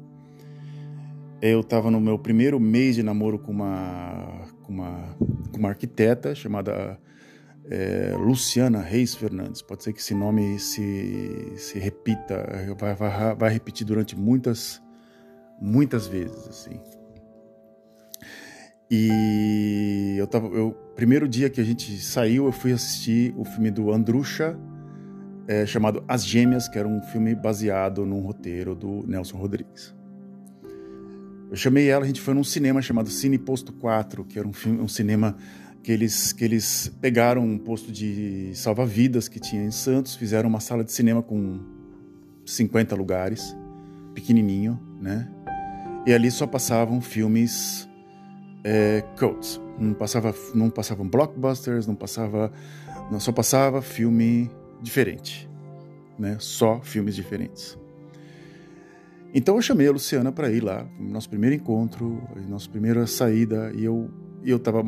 Eu 1.41 1.60
estava 1.60 1.91
no 1.91 2.01
meu 2.01 2.17
primeiro 2.17 2.60
mês 2.60 2.95
de 2.95 3.03
namoro 3.03 3.38
com 3.38 3.51
uma, 3.51 4.48
com 4.63 4.74
uma, 4.74 5.15
com 5.51 5.60
uma 5.60 5.69
arquiteta 5.69 6.34
chamada 6.34 7.00
é, 7.69 8.15
Luciana 8.17 8.81
Reis 8.81 9.13
Fernandes. 9.13 9.62
Pode 9.62 9.84
ser 9.84 9.93
que 9.93 10.00
esse 10.00 10.15
nome 10.15 10.57
se, 10.60 11.53
se 11.57 11.77
repita, 11.77 12.45
vai, 12.79 12.95
vai, 12.95 13.36
vai 13.36 13.53
repetir 13.53 13.86
durante 13.86 14.17
muitas, 14.17 14.81
muitas 15.62 16.07
vezes, 16.07 16.48
assim. 16.48 16.79
E 18.89 20.15
eu 20.17 20.27
tava, 20.27 20.48
eu 20.48 20.85
primeiro 20.96 21.28
dia 21.28 21.50
que 21.50 21.60
a 21.60 21.64
gente 21.64 22.00
saiu, 22.00 22.46
eu 22.46 22.52
fui 22.52 22.72
assistir 22.72 23.34
o 23.38 23.44
filme 23.44 23.70
do 23.70 23.92
Andrusha, 23.92 24.58
é, 25.48 25.66
chamado 25.66 26.04
As 26.08 26.25
Gêmeas, 26.25 26.68
que 26.68 26.80
era 26.80 26.88
um 26.88 27.02
filme 27.02 27.36
baseado 27.36 28.06
num 28.06 28.22
roteiro 28.22 28.74
do 28.74 29.06
Nelson 29.06 29.38
Rodrigues. 29.38 29.94
Eu 31.52 31.56
chamei 31.56 31.90
ela, 31.90 32.04
a 32.04 32.08
gente 32.08 32.22
foi 32.22 32.34
num 32.34 32.44
cinema 32.44 32.82
chamado 32.82 33.10
Cine 33.10 33.38
Posto 33.38 33.72
4, 33.74 34.24
que 34.25 34.40
era 34.40 34.48
um, 34.48 34.54
filme, 34.54 34.82
um 34.82 34.88
cinema 34.88 35.36
que 35.84 35.92
eles, 35.92 36.34
que 36.34 36.44
eles 36.44 36.92
pegaram 37.00 37.44
um 37.44 37.58
posto 37.58 37.92
de 37.92 38.52
salva-vidas 38.56 39.28
que 39.28 39.40
tinha 39.40 39.64
em 39.64 39.72
Santos, 39.72 40.16
fizeram 40.16 40.50
uma 40.50 40.60
sala 40.60 40.84
de 40.84 40.92
cinema 40.92 41.22
com 41.22 41.60
50 42.46 42.96
lugares, 42.96 43.56
pequenininho, 44.14 44.80
né? 45.00 45.30
E 46.08 46.14
ali 46.14 46.32
só 46.32 46.48
passavam 46.48 47.02
filmes 47.02 47.88
é, 48.65 49.03
cults. 49.17 49.62
Não 49.77 49.93
passava, 49.93 50.34
não 50.55 50.69
passavam 50.72 51.07
blockbusters, 51.07 51.86
não 51.86 51.93
passava, 51.95 52.51
não 53.12 53.19
só 53.19 53.31
passava 53.31 53.81
filme 53.81 54.50
diferente, 54.81 55.48
né? 56.17 56.38
Só 56.39 56.81
filmes 56.81 57.15
diferentes. 57.15 57.77
Então 59.34 59.55
eu 59.55 59.62
chamei 59.62 59.88
a 59.88 59.91
Luciana 59.91 60.31
para 60.31 60.50
ir 60.50 60.63
lá, 60.63 60.88
nosso 61.00 61.29
primeiro 61.29 61.55
encontro, 61.55 62.22
nossa 62.48 62.69
primeira 62.69 63.05
saída, 63.05 63.72
e 63.75 63.84
eu 63.84 64.10
eu 64.43 64.57
estava 64.57 64.84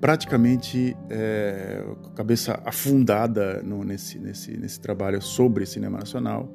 praticamente 0.00 0.96
é, 1.08 1.82
cabeça 2.14 2.60
afundada 2.64 3.62
no, 3.62 3.82
nesse, 3.82 4.18
nesse, 4.18 4.56
nesse 4.56 4.78
trabalho 4.78 5.22
sobre 5.22 5.64
cinema 5.64 5.98
nacional. 5.98 6.52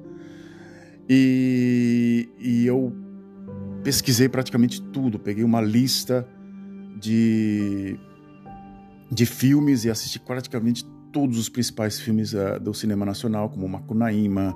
E, 1.10 2.30
e 2.40 2.66
eu 2.68 2.94
pesquisei 3.84 4.30
praticamente 4.30 4.82
tudo, 4.82 5.20
peguei 5.20 5.44
uma 5.44 5.62
lista 5.62 6.28
de, 7.00 7.98
de 9.12 9.26
filmes 9.26 9.86
e 9.86 9.90
assisti 9.90 10.20
praticamente 10.20 10.86
todos 11.12 11.38
os 11.38 11.50
principais 11.50 12.00
filmes 12.00 12.34
uh, 12.34 12.60
do 12.60 12.74
cinema 12.74 13.06
nacional, 13.06 13.50
como 13.50 13.68
Macunaíma, 13.68 14.56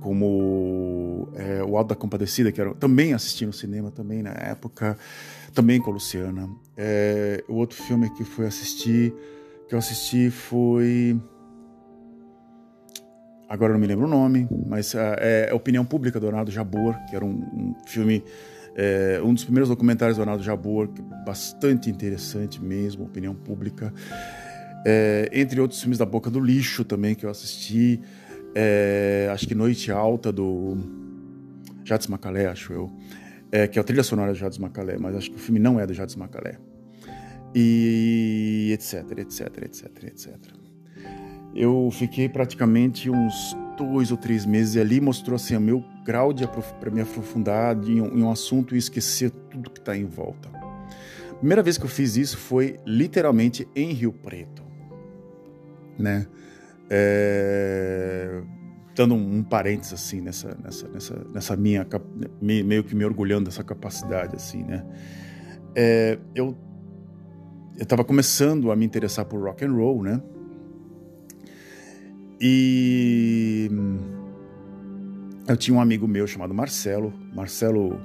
como 0.00 1.28
é, 1.34 1.64
O 1.64 1.76
Alto 1.76 1.88
da 1.88 1.94
Compadecida, 1.96 2.52
que 2.52 2.60
era, 2.60 2.74
também 2.74 3.12
assisti 3.12 3.44
no 3.44 3.52
cinema 3.52 3.90
também 3.90 4.22
na 4.22 4.30
época, 4.30 4.96
também 5.52 5.80
com 5.80 5.90
a 5.90 5.94
Luciana. 5.94 6.48
É, 6.76 7.42
o 7.48 7.54
outro 7.54 7.76
filme 7.82 8.08
que 8.10 8.22
fui 8.22 8.46
assistir, 8.46 9.12
que 9.68 9.74
eu 9.74 9.78
assisti 9.78 10.30
foi... 10.30 11.20
Agora 13.48 13.72
não 13.72 13.80
me 13.80 13.86
lembro 13.86 14.06
o 14.06 14.08
nome, 14.08 14.48
mas 14.66 14.94
uh, 14.94 14.98
é 15.18 15.52
Opinião 15.52 15.84
Pública 15.84 16.20
do 16.20 16.26
Arnaldo 16.26 16.50
Jabor, 16.50 16.96
que 17.08 17.16
era 17.16 17.24
um, 17.24 17.30
um 17.30 17.74
filme 17.86 18.22
é, 18.78 19.22
um 19.24 19.32
dos 19.32 19.42
primeiros 19.42 19.70
documentários 19.70 20.18
do 20.18 20.20
Arnaldo 20.20 20.42
Jabor, 20.42 20.88
bastante 21.24 21.88
interessante 21.88 22.62
mesmo, 22.62 23.06
opinião 23.06 23.34
pública. 23.34 23.92
É, 24.84 25.30
entre 25.32 25.58
outros 25.60 25.80
filmes 25.80 25.96
da 25.96 26.04
Boca 26.04 26.30
do 26.30 26.38
Lixo 26.38 26.84
também 26.84 27.14
que 27.14 27.24
eu 27.24 27.30
assisti. 27.30 28.00
É, 28.54 29.28
acho 29.32 29.48
que 29.48 29.54
Noite 29.54 29.90
Alta 29.90 30.30
do 30.30 30.76
Jades 31.84 32.06
Macalé, 32.06 32.46
acho 32.46 32.72
eu. 32.74 32.92
É, 33.50 33.66
que 33.66 33.78
é 33.78 33.80
a 33.80 33.84
trilha 33.84 34.02
sonora 34.02 34.32
do 34.32 34.38
Jades 34.38 34.58
Macalé, 34.58 34.98
mas 34.98 35.16
acho 35.16 35.30
que 35.30 35.36
o 35.36 35.40
filme 35.40 35.58
não 35.58 35.80
é 35.80 35.86
do 35.86 35.94
Jades 35.94 36.14
Macalé. 36.14 36.58
E 37.54 38.70
etc, 38.74 39.18
etc, 39.18 39.62
etc, 39.62 40.04
etc. 40.04 40.55
Eu 41.56 41.88
fiquei 41.90 42.28
praticamente 42.28 43.08
uns 43.08 43.56
dois 43.78 44.10
ou 44.10 44.16
três 44.16 44.44
meses 44.44 44.76
ali 44.76 45.00
mostrou 45.00 45.36
assim 45.36 45.56
o 45.56 45.60
meu 45.60 45.82
grau 46.04 46.32
de 46.32 46.46
para 46.46 46.90
me 46.90 47.00
aprofundar 47.00 47.76
em 47.82 48.00
um, 48.00 48.18
em 48.18 48.22
um, 48.22 48.30
assunto 48.30 48.74
e 48.74 48.78
esquecer 48.78 49.30
tudo 49.50 49.70
que 49.70 49.80
está 49.80 49.96
em 49.96 50.04
volta. 50.04 50.50
A 51.30 51.34
primeira 51.34 51.62
vez 51.62 51.78
que 51.78 51.84
eu 51.84 51.88
fiz 51.88 52.16
isso 52.16 52.36
foi 52.36 52.76
literalmente 52.84 53.66
em 53.74 53.92
Rio 53.92 54.12
Preto, 54.12 54.62
né? 55.98 56.26
É, 56.90 58.42
dando 58.94 59.14
um, 59.14 59.38
um 59.38 59.42
parênteses 59.42 59.94
assim 59.94 60.20
nessa, 60.20 60.56
nessa, 60.62 60.88
nessa, 60.88 61.26
nessa 61.32 61.56
minha 61.56 61.86
meio 62.40 62.84
que 62.84 62.94
me 62.94 63.04
orgulhando 63.04 63.46
dessa 63.46 63.64
capacidade 63.64 64.36
assim, 64.36 64.62
né? 64.62 64.84
É, 65.74 66.18
eu 66.34 66.56
eu 67.76 67.82
estava 67.82 68.02
começando 68.02 68.70
a 68.70 68.76
me 68.76 68.86
interessar 68.86 69.26
por 69.26 69.42
rock 69.42 69.62
and 69.62 69.72
roll, 69.72 70.02
né? 70.02 70.22
E 72.40 73.70
eu 75.48 75.56
tinha 75.56 75.76
um 75.76 75.80
amigo 75.80 76.06
meu 76.06 76.26
chamado 76.26 76.52
Marcelo, 76.52 77.12
Marcelo, 77.34 78.00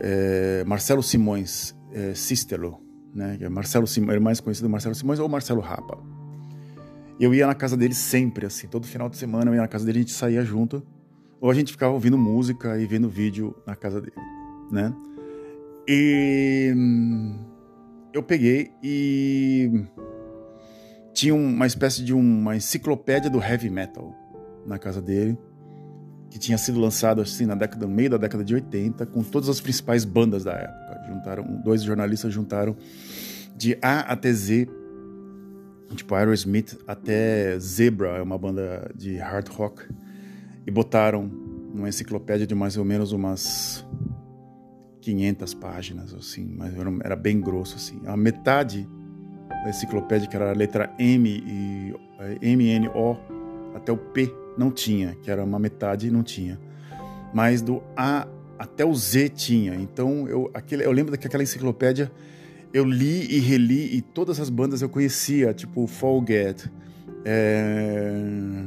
é, 0.00 0.64
Marcelo 0.66 1.02
Simões 1.02 1.76
é, 1.92 2.14
né? 3.14 3.38
É 3.40 3.48
Marcelo 3.48 3.86
Simões, 3.86 4.16
é 4.16 4.20
mais 4.20 4.40
conhecido 4.40 4.68
Marcelo 4.68 4.94
Simões 4.94 5.18
ou 5.18 5.28
Marcelo 5.28 5.60
Rapa. 5.60 5.98
Eu 7.20 7.34
ia 7.34 7.46
na 7.46 7.54
casa 7.54 7.76
dele 7.76 7.94
sempre, 7.94 8.46
assim, 8.46 8.68
todo 8.68 8.86
final 8.86 9.08
de 9.08 9.16
semana 9.16 9.50
eu 9.50 9.54
ia 9.54 9.60
na 9.60 9.68
casa 9.68 9.84
dele, 9.84 9.98
a 9.98 10.02
gente 10.02 10.12
saía 10.12 10.44
junto, 10.44 10.82
ou 11.40 11.50
a 11.50 11.54
gente 11.54 11.72
ficava 11.72 11.92
ouvindo 11.92 12.16
música 12.16 12.78
e 12.80 12.86
vendo 12.86 13.08
vídeo 13.08 13.54
na 13.66 13.74
casa 13.74 14.00
dele, 14.00 14.16
né? 14.70 14.94
E 15.86 16.74
eu 18.12 18.22
peguei 18.22 18.70
e 18.82 19.84
tinha 21.18 21.34
uma 21.34 21.66
espécie 21.66 22.04
de 22.04 22.14
uma 22.14 22.54
enciclopédia 22.54 23.28
do 23.28 23.42
heavy 23.42 23.68
metal 23.68 24.14
na 24.64 24.78
casa 24.78 25.02
dele, 25.02 25.36
que 26.30 26.38
tinha 26.38 26.56
sido 26.56 26.78
lançado 26.78 27.20
assim 27.20 27.44
na 27.44 27.56
década, 27.56 27.88
no 27.88 27.92
meio 27.92 28.10
da 28.10 28.16
década 28.16 28.44
de 28.44 28.54
80, 28.54 29.04
com 29.06 29.24
todas 29.24 29.48
as 29.48 29.60
principais 29.60 30.04
bandas 30.04 30.44
da 30.44 30.52
época. 30.52 31.02
Juntaram, 31.08 31.44
dois 31.64 31.82
jornalistas 31.82 32.32
juntaram 32.32 32.76
de 33.56 33.76
A 33.82 33.98
até 34.12 34.32
Z, 34.32 34.68
tipo 35.96 36.14
Aerosmith 36.14 36.78
até 36.86 37.58
Zebra, 37.58 38.10
é 38.10 38.22
uma 38.22 38.38
banda 38.38 38.88
de 38.94 39.16
hard 39.16 39.48
rock, 39.48 39.88
e 40.64 40.70
botaram 40.70 41.28
uma 41.74 41.88
enciclopédia 41.88 42.46
de 42.46 42.54
mais 42.54 42.76
ou 42.76 42.84
menos 42.84 43.10
umas 43.10 43.84
500 45.00 45.54
páginas, 45.54 46.14
assim, 46.14 46.46
mas 46.56 46.74
era 47.02 47.16
bem 47.16 47.40
grosso, 47.40 47.74
assim. 47.74 48.00
A 48.06 48.16
metade 48.16 48.88
da 49.62 49.70
enciclopédia, 49.70 50.28
que 50.28 50.36
era 50.36 50.50
a 50.50 50.54
letra 50.54 50.92
M 50.98 51.28
e 51.28 51.94
eh, 52.20 52.38
M, 52.42 52.68
N, 52.68 52.88
O 52.88 53.16
até 53.74 53.92
o 53.92 53.96
P, 53.96 54.32
não 54.56 54.70
tinha, 54.70 55.14
que 55.22 55.30
era 55.30 55.44
uma 55.44 55.58
metade 55.58 56.10
não 56.10 56.22
tinha. 56.22 56.58
Mas 57.32 57.62
do 57.62 57.82
A 57.96 58.26
até 58.58 58.84
o 58.84 58.94
Z 58.94 59.28
tinha. 59.30 59.74
Então 59.74 60.26
eu, 60.28 60.50
aquele, 60.54 60.84
eu 60.84 60.92
lembro 60.92 61.12
daquela 61.12 61.42
enciclopédia 61.42 62.10
eu 62.72 62.84
li 62.84 63.26
e 63.34 63.38
reli 63.40 63.96
e 63.96 64.02
todas 64.02 64.38
as 64.40 64.50
bandas 64.50 64.82
eu 64.82 64.88
conhecia, 64.88 65.54
tipo 65.54 65.86
Folget, 65.86 66.70
é, 67.24 68.64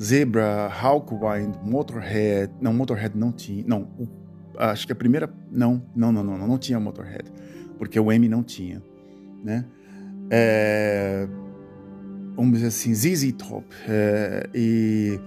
Zebra, 0.00 0.68
Hawkwind, 0.68 1.56
Motorhead. 1.64 2.52
Não, 2.60 2.72
Motorhead 2.72 3.16
não 3.18 3.32
tinha. 3.32 3.64
Não, 3.66 3.88
acho 4.56 4.86
que 4.86 4.92
a 4.92 4.96
primeira, 4.96 5.32
não, 5.50 5.82
não, 5.94 6.12
não, 6.12 6.22
não, 6.22 6.38
não, 6.38 6.46
não 6.46 6.58
tinha 6.58 6.78
Motorhead, 6.78 7.24
porque 7.78 7.98
o 7.98 8.12
M 8.12 8.28
não 8.28 8.42
tinha, 8.42 8.82
né? 9.42 9.64
É, 10.30 11.26
vamos 12.36 12.52
dizer 12.52 12.68
assim, 12.68 12.94
ZZ 12.94 13.32
Top, 13.32 13.66
é, 13.88 14.48
e 14.54 15.18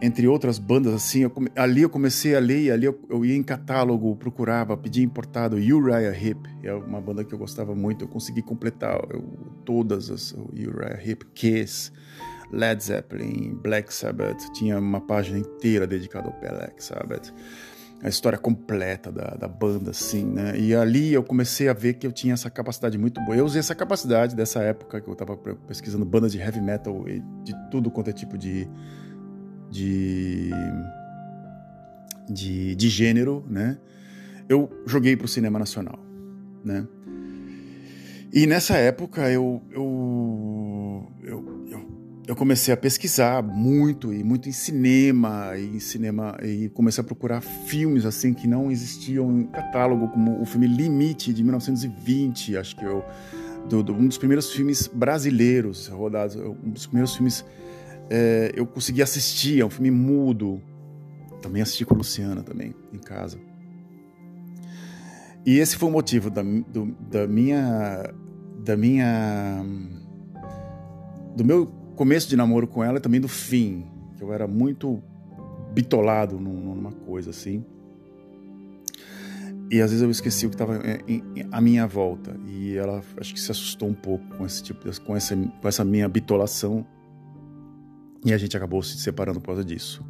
entre 0.00 0.26
outras 0.28 0.58
bandas 0.58 0.92
assim, 0.92 1.20
eu 1.20 1.30
come, 1.30 1.50
ali 1.56 1.82
eu 1.82 1.90
comecei 1.90 2.34
a 2.34 2.38
ler, 2.38 2.70
ali 2.70 2.84
eu, 2.86 2.98
eu, 3.08 3.24
ia 3.24 3.34
em 3.34 3.42
catálogo, 3.42 4.14
procurava, 4.16 4.76
pedia 4.76 5.04
importado 5.04 5.56
Uriah 5.56 6.16
Heep, 6.16 6.46
é 6.62 6.72
uma 6.74 7.00
banda 7.00 7.24
que 7.24 7.32
eu 7.32 7.38
gostava 7.38 7.74
muito, 7.74 8.04
eu 8.04 8.08
consegui 8.08 8.42
completar 8.42 8.98
eu, 9.10 9.22
todas 9.64 10.10
as 10.10 10.32
Uriah 10.32 11.00
Heep, 11.02 11.24
Kiss, 11.34 11.92
Led 12.50 12.82
Zeppelin, 12.82 13.58
Black 13.62 13.92
Sabbath, 13.92 14.50
tinha 14.52 14.78
uma 14.78 15.00
página 15.00 15.38
inteira 15.38 15.86
dedicada 15.86 16.28
ao 16.28 16.40
Black 16.40 16.82
Sabbath, 16.82 17.32
a 18.02 18.08
história 18.08 18.38
completa 18.38 19.10
da, 19.10 19.34
da 19.34 19.48
banda, 19.48 19.90
assim, 19.90 20.24
né? 20.24 20.58
E 20.58 20.74
ali 20.74 21.12
eu 21.12 21.22
comecei 21.22 21.68
a 21.68 21.72
ver 21.72 21.94
que 21.94 22.06
eu 22.06 22.12
tinha 22.12 22.34
essa 22.34 22.50
capacidade 22.50 22.98
muito 22.98 23.20
boa. 23.24 23.36
Eu 23.36 23.44
usei 23.44 23.60
essa 23.60 23.74
capacidade 23.74 24.36
dessa 24.36 24.60
época 24.62 25.00
que 25.00 25.08
eu 25.08 25.12
estava 25.12 25.36
pesquisando 25.66 26.04
bandas 26.04 26.32
de 26.32 26.38
heavy 26.38 26.60
metal 26.60 27.08
e 27.08 27.20
de 27.42 27.54
tudo 27.70 27.90
quanto 27.90 28.10
é 28.10 28.12
tipo 28.12 28.36
de 28.36 28.68
de, 29.70 30.50
de, 32.28 32.74
de 32.76 32.88
gênero, 32.88 33.44
né? 33.48 33.78
Eu 34.48 34.70
joguei 34.86 35.16
para 35.16 35.24
o 35.24 35.28
cinema 35.28 35.58
nacional, 35.58 35.98
né? 36.64 36.86
E 38.32 38.46
nessa 38.46 38.76
época 38.76 39.30
eu, 39.30 39.62
eu, 39.70 41.12
eu, 41.22 41.66
eu, 41.68 42.05
eu 42.26 42.34
comecei 42.34 42.74
a 42.74 42.76
pesquisar 42.76 43.42
muito 43.42 44.12
e 44.12 44.24
muito 44.24 44.48
em 44.48 44.52
cinema 44.52 45.56
e 45.56 45.76
em 45.76 45.80
cinema 45.80 46.36
e 46.42 46.68
comecei 46.70 47.02
a 47.02 47.04
procurar 47.04 47.40
filmes 47.40 48.04
assim 48.04 48.34
que 48.34 48.46
não 48.46 48.70
existiam 48.70 49.40
em 49.40 49.44
catálogo 49.44 50.08
como 50.08 50.40
o 50.40 50.44
filme 50.44 50.66
Limite 50.66 51.32
de 51.32 51.42
1920 51.42 52.56
acho 52.56 52.74
que 52.76 52.84
eu 52.84 53.04
do, 53.68 53.82
do, 53.82 53.92
um 53.92 54.06
dos 54.06 54.18
primeiros 54.18 54.52
filmes 54.52 54.86
brasileiros 54.86 55.86
rodados 55.88 56.36
um 56.36 56.70
dos 56.70 56.86
primeiros 56.86 57.14
filmes 57.14 57.44
é, 58.08 58.52
eu 58.54 58.66
consegui 58.66 59.02
assistir, 59.02 59.60
é 59.60 59.64
um 59.64 59.70
filme 59.70 59.90
mudo. 59.90 60.62
Também 61.42 61.62
assisti 61.62 61.84
com 61.84 61.94
a 61.94 61.98
Luciana 61.98 62.42
também, 62.42 62.74
em 62.92 62.98
casa. 62.98 63.38
E 65.44 65.58
esse 65.58 65.76
foi 65.76 65.88
o 65.88 65.92
motivo 65.92 66.30
da, 66.30 66.42
do, 66.42 66.96
da 67.08 67.26
minha. 67.26 68.12
da 68.64 68.76
minha. 68.76 69.64
do 71.36 71.44
meu 71.44 71.66
começo 71.96 72.28
de 72.28 72.36
namoro 72.36 72.68
com 72.68 72.84
ela 72.84 72.98
e 72.98 73.00
também 73.00 73.20
do 73.20 73.28
fim. 73.28 73.86
Que 74.16 74.22
eu 74.22 74.32
era 74.32 74.46
muito 74.46 75.02
bitolado 75.72 76.38
numa 76.38 76.92
coisa 76.92 77.30
assim. 77.30 77.64
E 79.70 79.80
às 79.80 79.90
vezes 79.90 80.02
eu 80.02 80.10
esqueci 80.10 80.46
o 80.46 80.50
que 80.50 80.54
estava 80.54 80.80
à 81.50 81.60
minha 81.60 81.86
volta. 81.86 82.38
E 82.46 82.76
ela 82.76 83.02
acho 83.16 83.34
que 83.34 83.40
se 83.40 83.50
assustou 83.50 83.88
um 83.88 83.94
pouco 83.94 84.24
com 84.36 84.46
esse 84.46 84.62
tipo 84.62 84.88
de, 84.88 85.00
com 85.00 85.16
essa, 85.16 85.34
com 85.34 85.68
essa 85.68 85.84
minha 85.84 86.08
bitolação 86.08 86.86
e 88.24 88.32
a 88.32 88.38
gente 88.38 88.56
acabou 88.56 88.82
se 88.82 88.98
separando 88.98 89.40
por 89.40 89.48
causa 89.48 89.64
disso. 89.64 90.04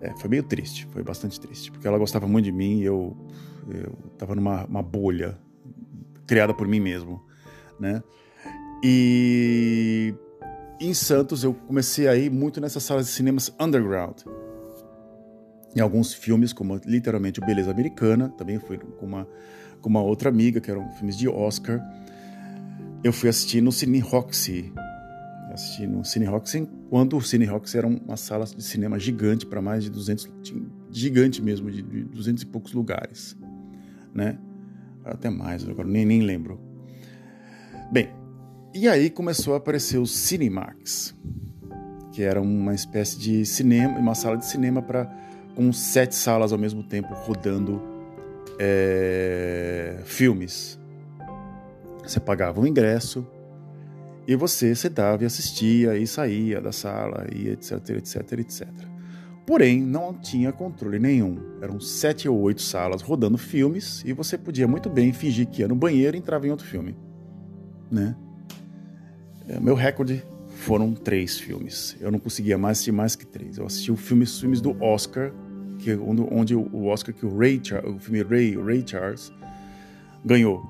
É, 0.00 0.14
foi 0.18 0.28
meio 0.28 0.42
triste, 0.42 0.86
foi 0.92 1.02
bastante 1.02 1.40
triste, 1.40 1.70
porque 1.70 1.86
ela 1.86 1.98
gostava 1.98 2.28
muito 2.28 2.44
de 2.44 2.52
mim 2.52 2.80
e 2.80 2.84
eu, 2.84 3.16
eu 3.68 3.92
tava 4.18 4.34
numa 4.34 4.82
bolha 4.82 5.38
criada 6.26 6.52
por 6.52 6.68
mim 6.68 6.80
mesmo, 6.80 7.22
né? 7.80 8.02
E 8.84 10.14
em 10.80 10.94
Santos 10.94 11.42
eu 11.42 11.54
comecei 11.54 12.08
a 12.08 12.16
ir 12.16 12.30
muito 12.30 12.60
nessas 12.60 12.82
salas 12.82 13.06
de 13.06 13.12
cinemas 13.12 13.52
underground. 13.58 14.18
Em 15.74 15.80
alguns 15.80 16.14
filmes, 16.14 16.52
como 16.52 16.80
literalmente 16.84 17.40
o 17.40 17.44
Beleza 17.44 17.70
Americana, 17.70 18.30
também 18.30 18.58
fui 18.58 18.78
com 18.78 19.06
uma, 19.06 19.28
com 19.80 19.88
uma 19.88 20.02
outra 20.02 20.28
amiga, 20.28 20.60
que 20.60 20.70
eram 20.70 20.90
filmes 20.92 21.16
de 21.16 21.28
Oscar. 21.28 21.80
Eu 23.04 23.12
fui 23.12 23.28
assistir 23.28 23.60
no 23.60 23.70
Cine 23.70 24.00
Roxy, 24.00 24.72
assisti 25.52 25.86
no 25.86 26.04
Cine 26.04 26.26
Roxy, 26.26 26.68
quando 26.88 27.16
o 27.16 27.22
Cine 27.22 27.44
Roxy 27.44 27.76
era 27.76 27.86
uma 27.86 28.16
sala 28.16 28.44
de 28.46 28.62
cinema 28.62 28.98
gigante 28.98 29.44
para 29.44 29.60
mais 29.60 29.84
de 29.84 29.90
200, 29.90 30.30
gigante 30.90 31.42
mesmo, 31.42 31.70
de 31.70 31.82
200 31.82 32.42
e 32.42 32.46
poucos 32.46 32.72
lugares, 32.72 33.36
né? 34.14 34.38
Até 35.04 35.30
mais, 35.30 35.66
agora 35.68 35.88
nem, 35.88 36.04
nem 36.04 36.22
lembro. 36.22 36.60
Bem, 37.92 38.10
e 38.76 38.88
aí 38.88 39.10
começou 39.10 39.54
a 39.54 39.56
aparecer 39.56 39.98
o 39.98 40.06
Cinemax, 40.06 41.14
que 42.12 42.22
era 42.22 42.40
uma 42.40 42.74
espécie 42.74 43.18
de 43.18 43.44
cinema, 43.46 43.98
uma 43.98 44.14
sala 44.14 44.36
de 44.36 44.46
cinema 44.46 44.82
para 44.82 45.10
com 45.54 45.72
sete 45.72 46.14
salas 46.14 46.52
ao 46.52 46.58
mesmo 46.58 46.82
tempo 46.82 47.14
rodando 47.14 47.82
é, 48.58 50.00
filmes. 50.04 50.78
Você 52.02 52.20
pagava 52.20 52.60
um 52.60 52.66
ingresso, 52.66 53.26
e 54.26 54.34
você 54.34 54.74
sentava 54.74 55.22
e 55.22 55.26
assistia 55.26 55.96
e 55.96 56.06
saía 56.06 56.60
da 56.60 56.72
sala 56.72 57.26
e 57.32 57.48
etc, 57.48 57.90
etc, 57.90 58.32
etc. 58.32 58.68
Porém, 59.46 59.80
não 59.80 60.12
tinha 60.12 60.52
controle 60.52 60.98
nenhum. 60.98 61.38
Eram 61.62 61.78
sete 61.78 62.28
ou 62.28 62.40
oito 62.40 62.60
salas 62.60 63.00
rodando 63.00 63.38
filmes 63.38 64.02
e 64.04 64.12
você 64.12 64.36
podia 64.36 64.66
muito 64.66 64.90
bem 64.90 65.12
fingir 65.12 65.46
que 65.46 65.62
ia 65.62 65.68
no 65.68 65.76
banheiro 65.76 66.16
e 66.16 66.18
entrava 66.18 66.46
em 66.46 66.50
outro 66.50 66.66
filme. 66.66 66.96
Né? 67.88 68.16
É, 69.48 69.60
meu 69.60 69.74
recorde 69.74 70.22
foram 70.48 70.92
três 70.92 71.38
filmes. 71.38 71.96
Eu 72.00 72.10
não 72.10 72.18
conseguia 72.18 72.58
mais 72.58 72.78
assistir 72.78 72.92
mais 72.92 73.14
que 73.14 73.26
três. 73.26 73.58
Eu 73.58 73.66
assisti 73.66 73.92
os 73.92 74.00
filmes, 74.00 74.40
filmes 74.40 74.60
do 74.60 74.76
Oscar, 74.82 75.32
que, 75.78 75.94
onde, 75.94 76.54
o 76.54 76.86
Oscar 76.86 77.14
que 77.14 77.24
o 77.24 77.36
Ray, 77.36 77.60
o 77.84 77.98
filme 77.98 78.22
Ray, 78.22 78.56
o 78.56 78.64
Ray 78.64 78.82
Charles 78.86 79.32
ganhou 80.24 80.66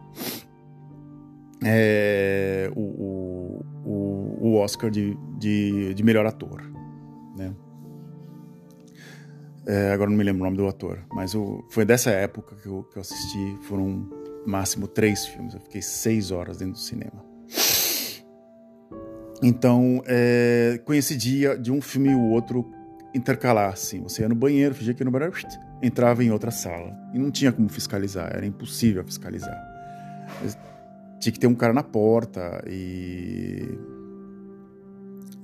é, 1.64 2.70
o, 2.74 3.62
o, 3.84 4.38
o, 4.40 4.54
Oscar 4.56 4.90
de, 4.90 5.16
de, 5.38 5.94
de, 5.94 6.02
melhor 6.02 6.26
ator. 6.26 6.62
Né? 7.36 7.54
É, 9.66 9.92
agora 9.92 10.10
não 10.10 10.16
me 10.16 10.24
lembro 10.24 10.42
o 10.42 10.44
nome 10.44 10.56
do 10.56 10.66
ator, 10.66 11.04
mas 11.12 11.32
foi 11.70 11.84
dessa 11.84 12.10
época 12.10 12.56
que 12.56 12.66
eu, 12.66 12.82
que 12.84 12.98
eu 12.98 13.00
assisti. 13.00 13.58
Foram 13.62 14.08
máximo 14.46 14.86
três 14.86 15.26
filmes. 15.26 15.54
Eu 15.54 15.60
fiquei 15.60 15.80
seis 15.80 16.30
horas 16.30 16.58
dentro 16.58 16.74
do 16.74 16.78
cinema. 16.80 17.35
Então, 19.42 20.02
é, 20.06 20.80
coincidia 20.84 21.56
de 21.56 21.70
um 21.70 21.80
filme 21.80 22.10
e 22.10 22.14
o 22.14 22.30
outro 22.30 22.70
intercalar, 23.14 23.72
assim. 23.72 24.02
Você 24.02 24.22
ia 24.22 24.28
no 24.28 24.34
banheiro, 24.34 24.74
fingia 24.74 24.94
que 24.94 25.02
ia 25.02 25.04
no 25.04 25.10
banheiro, 25.10 25.34
entrava 25.82 26.24
em 26.24 26.30
outra 26.30 26.50
sala. 26.50 26.96
E 27.12 27.18
não 27.18 27.30
tinha 27.30 27.52
como 27.52 27.68
fiscalizar, 27.68 28.30
era 28.34 28.46
impossível 28.46 29.04
fiscalizar 29.04 29.76
tinha 31.18 31.32
que 31.32 31.40
ter 31.40 31.46
um 31.46 31.54
cara 31.54 31.72
na 31.72 31.82
porta 31.82 32.62
e 32.68 33.78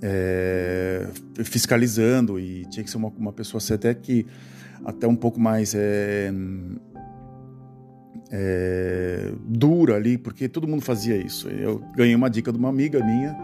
é, 0.01 1.09
fiscalizando 1.45 2.39
e 2.39 2.65
tinha 2.67 2.85
que 2.85 2.91
ser 2.91 2.97
uma, 2.97 3.09
uma 3.09 3.33
pessoa 3.33 3.59
assim, 3.59 3.75
até 3.75 3.95
que 3.95 4.27
até 4.85 5.07
um 5.07 5.17
pouco 5.17 5.41
mais 5.41 5.75
é, 5.75 6.33
é, 8.31 9.33
dura 9.47 9.97
ali, 9.97 10.19
porque 10.19 10.49
todo 10.49 10.67
mundo 10.67 10.83
fazia 10.83 11.17
isso. 11.17 11.49
Eu 11.49 11.79
ganhei 11.97 12.15
uma 12.15 12.29
dica 12.29 12.53
de 12.53 12.59
uma 12.59 12.69
amiga 12.69 13.05
minha. 13.05 13.37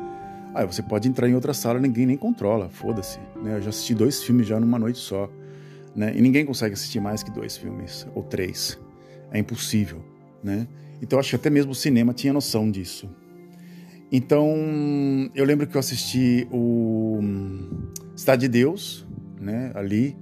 Ah, 0.58 0.64
você 0.64 0.82
pode 0.82 1.06
entrar 1.06 1.28
em 1.28 1.36
outra 1.36 1.54
sala, 1.54 1.78
ninguém 1.78 2.04
nem 2.04 2.16
controla, 2.16 2.68
foda-se. 2.68 3.20
Né? 3.40 3.58
Eu 3.58 3.62
já 3.62 3.68
assisti 3.68 3.94
dois 3.94 4.24
filmes 4.24 4.44
já 4.44 4.58
numa 4.58 4.76
noite 4.76 4.98
só. 4.98 5.30
Né? 5.94 6.12
E 6.16 6.20
ninguém 6.20 6.44
consegue 6.44 6.74
assistir 6.74 6.98
mais 6.98 7.22
que 7.22 7.30
dois 7.30 7.56
filmes, 7.56 8.08
ou 8.12 8.24
três. 8.24 8.76
É 9.30 9.38
impossível. 9.38 10.02
Né? 10.42 10.66
Então 11.00 11.16
acho 11.16 11.30
que 11.30 11.36
até 11.36 11.48
mesmo 11.48 11.70
o 11.70 11.74
cinema 11.76 12.12
tinha 12.12 12.32
noção 12.32 12.68
disso. 12.68 13.08
Então 14.10 14.52
eu 15.32 15.44
lembro 15.44 15.64
que 15.64 15.76
eu 15.76 15.78
assisti 15.78 16.48
o 16.50 17.20
Cidade 18.16 18.40
de 18.40 18.48
Deus, 18.48 19.06
né, 19.40 19.70
ali, 19.76 20.16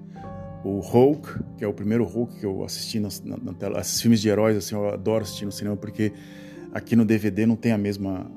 o 0.63 0.81
Hulk, 0.81 1.31
que 1.57 1.65
é 1.65 1.67
o 1.67 1.73
primeiro 1.73 2.05
Hulk 2.05 2.41
que 2.41 2.45
eu 2.45 2.63
assisti 2.63 3.01
na, 3.01 3.09
na, 3.25 3.39
na 3.39 3.55
tela. 3.55 3.81
Esses 3.81 4.03
filmes 4.03 4.21
de 4.21 4.29
heróis, 4.29 4.55
assim, 4.55 4.75
eu 4.75 4.87
adoro 4.91 5.25
assistir 5.25 5.47
no 5.47 5.53
cinema 5.53 5.79
porque 5.79 6.13
aqui 6.77 6.95
no 6.95 7.07
DVD 7.07 7.47
não 7.47 7.57
tem 7.57 7.73
a 7.73 7.79
mesma 7.79 8.31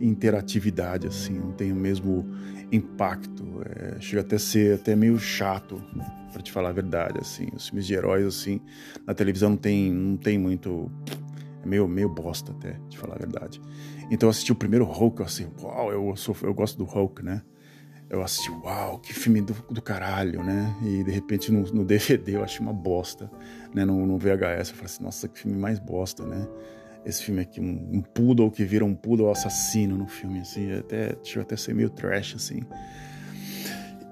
interatividade, 0.00 1.06
assim, 1.06 1.38
não 1.38 1.52
tem 1.52 1.70
o 1.70 1.76
mesmo 1.76 2.28
impacto. 2.72 3.44
É, 3.64 4.00
chega 4.00 4.22
até 4.22 4.34
a 4.34 4.38
ser 4.38 4.74
até 4.74 4.96
meio 4.96 5.16
chato, 5.16 5.80
para 6.32 6.42
te 6.42 6.50
falar 6.50 6.70
a 6.70 6.72
verdade, 6.72 7.18
assim. 7.20 7.46
Os 7.54 7.68
filmes 7.68 7.86
de 7.86 7.94
heróis, 7.94 8.26
assim, 8.26 8.60
na 9.06 9.14
televisão 9.14 9.50
não 9.50 9.56
tem, 9.56 9.92
não 9.92 10.16
tem 10.16 10.36
muito 10.36 10.90
é 11.62 11.66
meio, 11.66 11.86
meio 11.86 12.08
bosta 12.08 12.50
até, 12.50 12.78
de 12.88 12.98
falar 12.98 13.14
a 13.14 13.18
verdade. 13.18 13.60
Então 14.10 14.26
eu 14.26 14.30
assisti 14.30 14.50
o 14.50 14.56
primeiro 14.56 14.84
Hulk, 14.84 15.22
assim, 15.22 15.46
uau, 15.62 15.92
eu, 15.92 16.16
sou, 16.16 16.36
eu 16.42 16.52
gosto 16.52 16.76
do 16.76 16.84
Hulk, 16.84 17.24
né? 17.24 17.42
Eu 18.10 18.22
assisti, 18.22 18.50
uau, 18.50 18.98
que 18.98 19.12
filme 19.12 19.40
do, 19.40 19.52
do 19.70 19.82
caralho, 19.82 20.42
né? 20.42 20.74
E 20.82 21.04
de 21.04 21.12
repente 21.12 21.52
no, 21.52 21.60
no 21.72 21.84
DVD 21.86 22.36
eu 22.36 22.42
achei 22.42 22.60
uma 22.60 22.72
bosta, 22.72 23.30
né? 23.72 23.84
No, 23.84 24.04
no, 24.04 24.18
VHS 24.18 24.70
eu 24.70 24.74
falei 24.74 24.84
assim, 24.86 25.04
nossa, 25.04 25.28
que 25.28 25.38
filme 25.38 25.56
mais 25.56 25.78
bosta, 25.78 26.24
né? 26.24 26.48
Esse 27.04 27.22
filme 27.24 27.40
aqui, 27.40 27.60
um, 27.60 27.88
um 27.92 28.02
poodle 28.02 28.50
que 28.50 28.64
vira 28.64 28.84
um 28.84 28.94
poodle 28.94 29.30
assassino 29.30 29.96
no 29.96 30.06
filme, 30.06 30.40
assim, 30.40 30.72
até, 30.72 31.16
chegou 31.22 31.42
até 31.42 31.56
ser 31.56 31.74
meio 31.74 31.90
trash, 31.90 32.34
assim. 32.34 32.60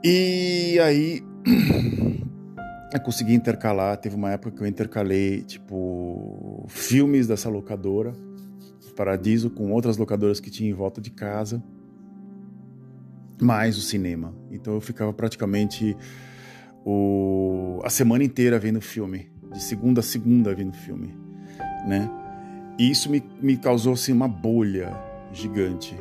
E 0.03 0.79
aí 0.81 1.22
eu 2.92 3.01
consegui 3.01 3.35
intercalar. 3.35 3.96
Teve 3.99 4.14
uma 4.16 4.31
época 4.31 4.57
que 4.57 4.62
eu 4.62 4.66
intercalei, 4.66 5.42
tipo, 5.42 6.64
filmes 6.68 7.27
dessa 7.27 7.49
locadora, 7.49 8.14
Paradiso, 8.96 9.51
com 9.51 9.70
outras 9.72 9.99
locadoras 9.99 10.40
que 10.40 10.51
tinha 10.51 10.70
em 10.70 10.72
volta 10.72 11.01
de 11.01 11.11
casa, 11.11 11.62
mais 13.40 13.77
o 13.77 13.83
cinema. 13.83 14.35
Então 14.51 14.75
eu 14.75 14.81
ficava 14.81 15.12
praticamente 15.12 15.94
o, 16.85 17.79
a 17.85 17.90
semana 17.90 18.25
inteira 18.25 18.59
vendo 18.59 18.81
filme, 18.81 19.31
de 19.53 19.62
segunda 19.62 20.01
a 20.01 20.03
segunda 20.03 20.55
vendo 20.55 20.72
filme, 20.72 21.14
né? 21.87 22.11
E 22.79 22.91
isso 22.91 23.11
me, 23.11 23.23
me 23.41 23.57
causou 23.57 23.95
assim, 23.95 24.12
uma 24.12 24.29
bolha 24.29 24.97
gigante. 25.33 25.97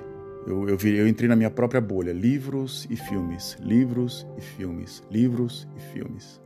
Eu, 0.45 0.69
eu, 0.69 0.77
eu 0.77 1.07
entrei 1.07 1.27
na 1.27 1.35
minha 1.35 1.49
própria 1.49 1.81
bolha, 1.81 2.11
livros 2.11 2.88
e 2.89 2.95
filmes, 2.95 3.57
livros 3.59 4.27
e 4.38 4.41
filmes, 4.41 5.03
livros 5.09 5.67
e 5.75 5.79
filmes 5.93 6.39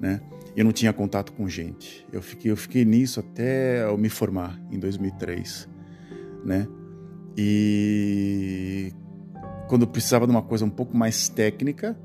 né? 0.00 0.20
Eu 0.56 0.64
não 0.64 0.72
tinha 0.72 0.92
contato 0.92 1.32
com 1.34 1.46
gente. 1.46 2.06
Eu 2.10 2.22
fiquei, 2.22 2.50
eu 2.50 2.56
fiquei 2.56 2.84
nisso 2.84 3.20
até 3.20 3.84
eu 3.84 3.98
me 3.98 4.08
formar 4.08 4.58
em 4.70 4.78
2003, 4.78 5.68
né? 6.44 6.66
E 7.36 8.92
quando 9.68 9.86
precisava 9.86 10.26
de 10.26 10.32
uma 10.32 10.42
coisa 10.42 10.64
um 10.64 10.70
pouco 10.70 10.96
mais 10.96 11.28
técnica, 11.28 11.96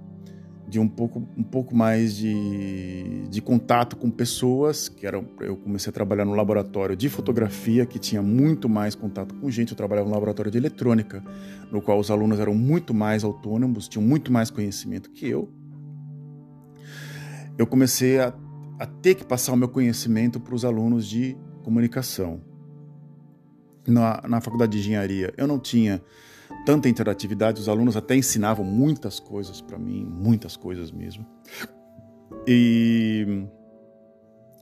de 0.67 0.79
um 0.79 0.87
pouco, 0.87 1.27
um 1.37 1.43
pouco 1.43 1.75
mais 1.75 2.15
de, 2.15 3.27
de 3.29 3.41
contato 3.41 3.95
com 3.95 4.09
pessoas, 4.09 4.89
que 4.89 5.05
era, 5.05 5.23
eu 5.39 5.55
comecei 5.57 5.91
a 5.91 5.93
trabalhar 5.93 6.25
no 6.25 6.33
laboratório 6.33 6.95
de 6.95 7.07
fotografia, 7.07 7.85
que 7.85 7.99
tinha 7.99 8.21
muito 8.21 8.67
mais 8.67 8.95
contato 8.95 9.35
com 9.35 9.49
gente. 9.51 9.71
Eu 9.71 9.77
trabalhava 9.77 10.07
no 10.07 10.13
laboratório 10.13 10.51
de 10.51 10.57
eletrônica, 10.57 11.23
no 11.71 11.81
qual 11.81 11.99
os 11.99 12.09
alunos 12.09 12.39
eram 12.39 12.55
muito 12.55 12.93
mais 12.93 13.23
autônomos, 13.23 13.87
tinham 13.87 14.03
muito 14.03 14.31
mais 14.31 14.49
conhecimento 14.49 15.11
que 15.11 15.27
eu, 15.27 15.49
eu 17.57 17.67
comecei 17.67 18.19
a, 18.19 18.33
a 18.79 18.85
ter 18.85 19.15
que 19.15 19.23
passar 19.23 19.53
o 19.53 19.57
meu 19.57 19.69
conhecimento 19.69 20.39
para 20.39 20.55
os 20.55 20.65
alunos 20.65 21.07
de 21.07 21.37
comunicação. 21.63 22.41
Na, 23.87 24.21
na 24.27 24.41
faculdade 24.41 24.71
de 24.71 24.79
engenharia, 24.79 25.31
eu 25.37 25.45
não 25.45 25.59
tinha 25.59 26.01
tanta 26.65 26.89
interatividade, 26.89 27.61
os 27.61 27.69
alunos 27.69 27.95
até 27.95 28.15
ensinavam 28.15 28.65
muitas 28.65 29.19
coisas 29.19 29.61
para 29.61 29.77
mim, 29.77 30.05
muitas 30.05 30.55
coisas 30.57 30.91
mesmo. 30.91 31.25
E 32.47 33.45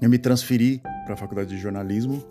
eu 0.02 0.10
me 0.10 0.18
transferi 0.18 0.82
para 1.06 1.14
a 1.14 1.18
faculdade 1.18 1.50
de 1.50 1.58
jornalismo, 1.58 2.24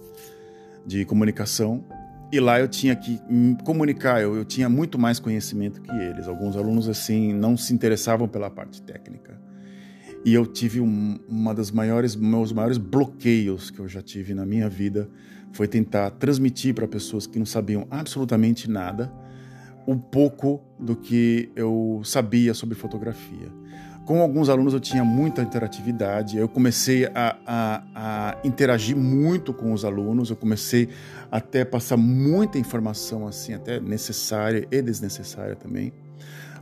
de 0.86 1.04
comunicação, 1.04 1.84
e 2.32 2.40
lá 2.40 2.58
eu 2.58 2.66
tinha 2.66 2.96
que 2.96 3.20
comunicar, 3.62 4.22
eu, 4.22 4.34
eu 4.34 4.44
tinha 4.44 4.68
muito 4.68 4.98
mais 4.98 5.18
conhecimento 5.18 5.82
que 5.82 5.90
eles. 5.90 6.26
Alguns 6.26 6.56
alunos, 6.56 6.88
assim, 6.88 7.32
não 7.34 7.58
se 7.58 7.74
interessavam 7.74 8.26
pela 8.26 8.48
parte 8.50 8.80
técnica. 8.80 9.38
E 10.24 10.32
eu 10.32 10.46
tive 10.46 10.80
um, 10.80 11.18
uma 11.28 11.54
das 11.54 11.70
maiores, 11.70 12.16
meus 12.16 12.52
maiores 12.52 12.78
bloqueios 12.78 13.70
que 13.70 13.80
eu 13.80 13.88
já 13.88 14.00
tive 14.00 14.32
na 14.32 14.46
minha 14.46 14.68
vida 14.68 15.10
foi 15.52 15.68
tentar 15.68 16.10
transmitir 16.12 16.74
para 16.74 16.88
pessoas 16.88 17.26
que 17.26 17.38
não 17.38 17.44
sabiam 17.44 17.86
absolutamente 17.90 18.70
nada 18.70 19.12
um 19.86 19.98
pouco 19.98 20.60
do 20.78 20.94
que 20.96 21.50
eu 21.56 22.00
sabia 22.04 22.54
sobre 22.54 22.74
fotografia. 22.74 23.48
Com 24.04 24.20
alguns 24.20 24.48
alunos 24.48 24.74
eu 24.74 24.80
tinha 24.80 25.04
muita 25.04 25.42
interatividade, 25.42 26.36
eu 26.36 26.48
comecei 26.48 27.06
a, 27.06 27.36
a, 27.46 27.82
a 27.94 28.38
interagir 28.42 28.96
muito 28.96 29.54
com 29.54 29.72
os 29.72 29.84
alunos, 29.84 30.28
eu 30.28 30.36
comecei 30.36 30.88
até 31.30 31.64
passar 31.64 31.96
muita 31.96 32.58
informação 32.58 33.28
assim, 33.28 33.54
até 33.54 33.78
necessária 33.78 34.66
e 34.72 34.82
desnecessária 34.82 35.54
também, 35.54 35.92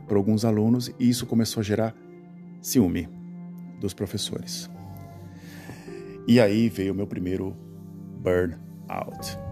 para 0.07 0.17
alguns 0.17 0.45
alunos, 0.45 0.91
e 0.99 1.09
isso 1.09 1.25
começou 1.25 1.61
a 1.61 1.63
gerar 1.63 1.95
ciúme 2.61 3.09
dos 3.79 3.93
professores. 3.93 4.69
E 6.27 6.39
aí 6.39 6.69
veio 6.69 6.93
o 6.93 6.95
meu 6.95 7.07
primeiro 7.07 7.57
burnout. 8.19 9.50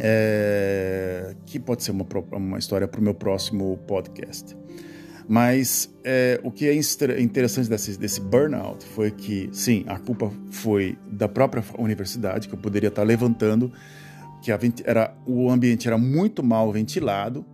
É, 0.00 1.34
que 1.44 1.58
pode 1.58 1.82
ser 1.82 1.90
uma, 1.90 2.06
uma 2.32 2.58
história 2.58 2.86
para 2.86 3.00
o 3.00 3.02
meu 3.02 3.14
próximo 3.14 3.76
podcast. 3.86 4.56
Mas 5.28 5.94
é, 6.02 6.40
o 6.42 6.50
que 6.50 6.66
é 6.66 6.74
interessante 6.74 7.68
desse, 7.68 7.98
desse 7.98 8.18
burnout 8.18 8.82
foi 8.86 9.10
que, 9.10 9.50
sim, 9.52 9.84
a 9.86 9.98
culpa 9.98 10.32
foi 10.50 10.96
da 11.06 11.28
própria 11.28 11.62
universidade, 11.78 12.48
que 12.48 12.54
eu 12.54 12.58
poderia 12.58 12.88
estar 12.88 13.02
levantando, 13.02 13.70
que 14.40 14.50
a, 14.50 14.58
era, 14.84 15.14
o 15.26 15.50
ambiente 15.50 15.86
era 15.86 15.98
muito 15.98 16.42
mal 16.42 16.72
ventilado, 16.72 17.44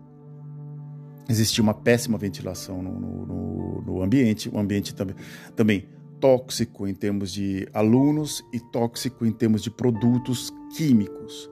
existia 1.29 1.63
uma 1.63 1.75
péssima 1.75 2.17
ventilação 2.17 2.81
no, 2.81 2.93
no, 3.01 3.83
no 3.83 4.03
ambiente, 4.03 4.49
o 4.49 4.57
ambiente 4.57 4.95
também, 4.95 5.17
também 5.57 5.89
tóxico 6.21 6.87
em 6.87 6.95
termos 6.95 7.33
de 7.33 7.69
alunos 7.75 8.45
e 8.53 8.61
tóxico 8.61 9.27
em 9.27 9.33
termos 9.33 9.63
de 9.63 9.71
produtos 9.71 10.53
químicos. 10.77 11.51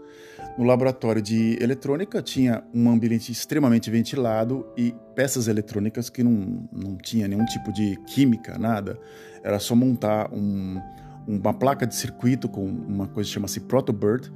No 0.56 0.64
laboratório 0.64 1.22
de 1.22 1.56
eletrônica 1.62 2.20
tinha 2.20 2.62
um 2.74 2.90
ambiente 2.90 3.32
extremamente 3.32 3.90
ventilado 3.90 4.66
e 4.76 4.94
peças 5.14 5.48
eletrônicas 5.48 6.10
que 6.10 6.22
não, 6.22 6.68
não 6.70 6.96
tinha 6.96 7.26
nenhum 7.26 7.44
tipo 7.46 7.72
de 7.72 7.96
química, 8.06 8.58
nada. 8.58 8.98
Era 9.42 9.58
só 9.58 9.74
montar 9.74 10.30
um, 10.30 10.78
uma 11.26 11.54
placa 11.54 11.86
de 11.86 11.94
circuito 11.94 12.48
com 12.50 12.66
uma 12.66 13.06
coisa 13.06 13.28
que 13.28 13.34
chama-se 13.34 13.60
Protobird, 13.60 14.30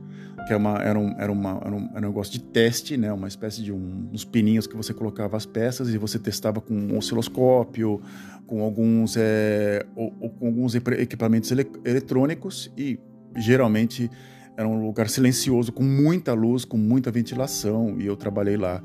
que 0.47 0.55
é 0.55 0.57
uma, 0.57 0.83
era, 0.83 0.99
um, 0.99 1.15
era, 1.19 1.31
uma, 1.31 1.61
era, 1.63 1.75
um, 1.75 1.91
era 1.91 2.07
um 2.07 2.09
negócio 2.09 2.33
de 2.33 2.41
teste, 2.41 2.97
né? 2.97 3.13
uma 3.13 3.29
espécie 3.29 3.63
de 3.63 3.71
um, 3.71 4.09
uns 4.11 4.25
pininhos 4.25 4.67
que 4.67 4.77
você 4.77 4.95
colocava 4.95 5.37
as 5.37 5.45
peças 5.45 5.91
e 5.91 5.99
você 5.99 6.19
testava 6.19 6.63
com 6.63 6.73
um 6.73 6.97
osciloscópio, 6.97 8.01
com 8.47 8.63
alguns, 8.63 9.17
é, 9.19 9.85
ou, 9.95 10.15
ou 10.19 10.31
com 10.31 10.47
alguns 10.47 10.75
equipamentos 10.75 11.51
ele, 11.51 11.71
eletrônicos 11.85 12.73
e 12.77 12.99
geralmente 13.37 14.11
era 14.57 14.67
um 14.67 14.85
lugar 14.85 15.09
silencioso, 15.09 15.73
com 15.73 15.83
muita 15.83 16.33
luz, 16.33 16.65
com 16.65 16.79
muita 16.79 17.11
ventilação 17.11 17.97
e 17.99 18.07
eu 18.07 18.17
trabalhei 18.17 18.57
lá 18.57 18.83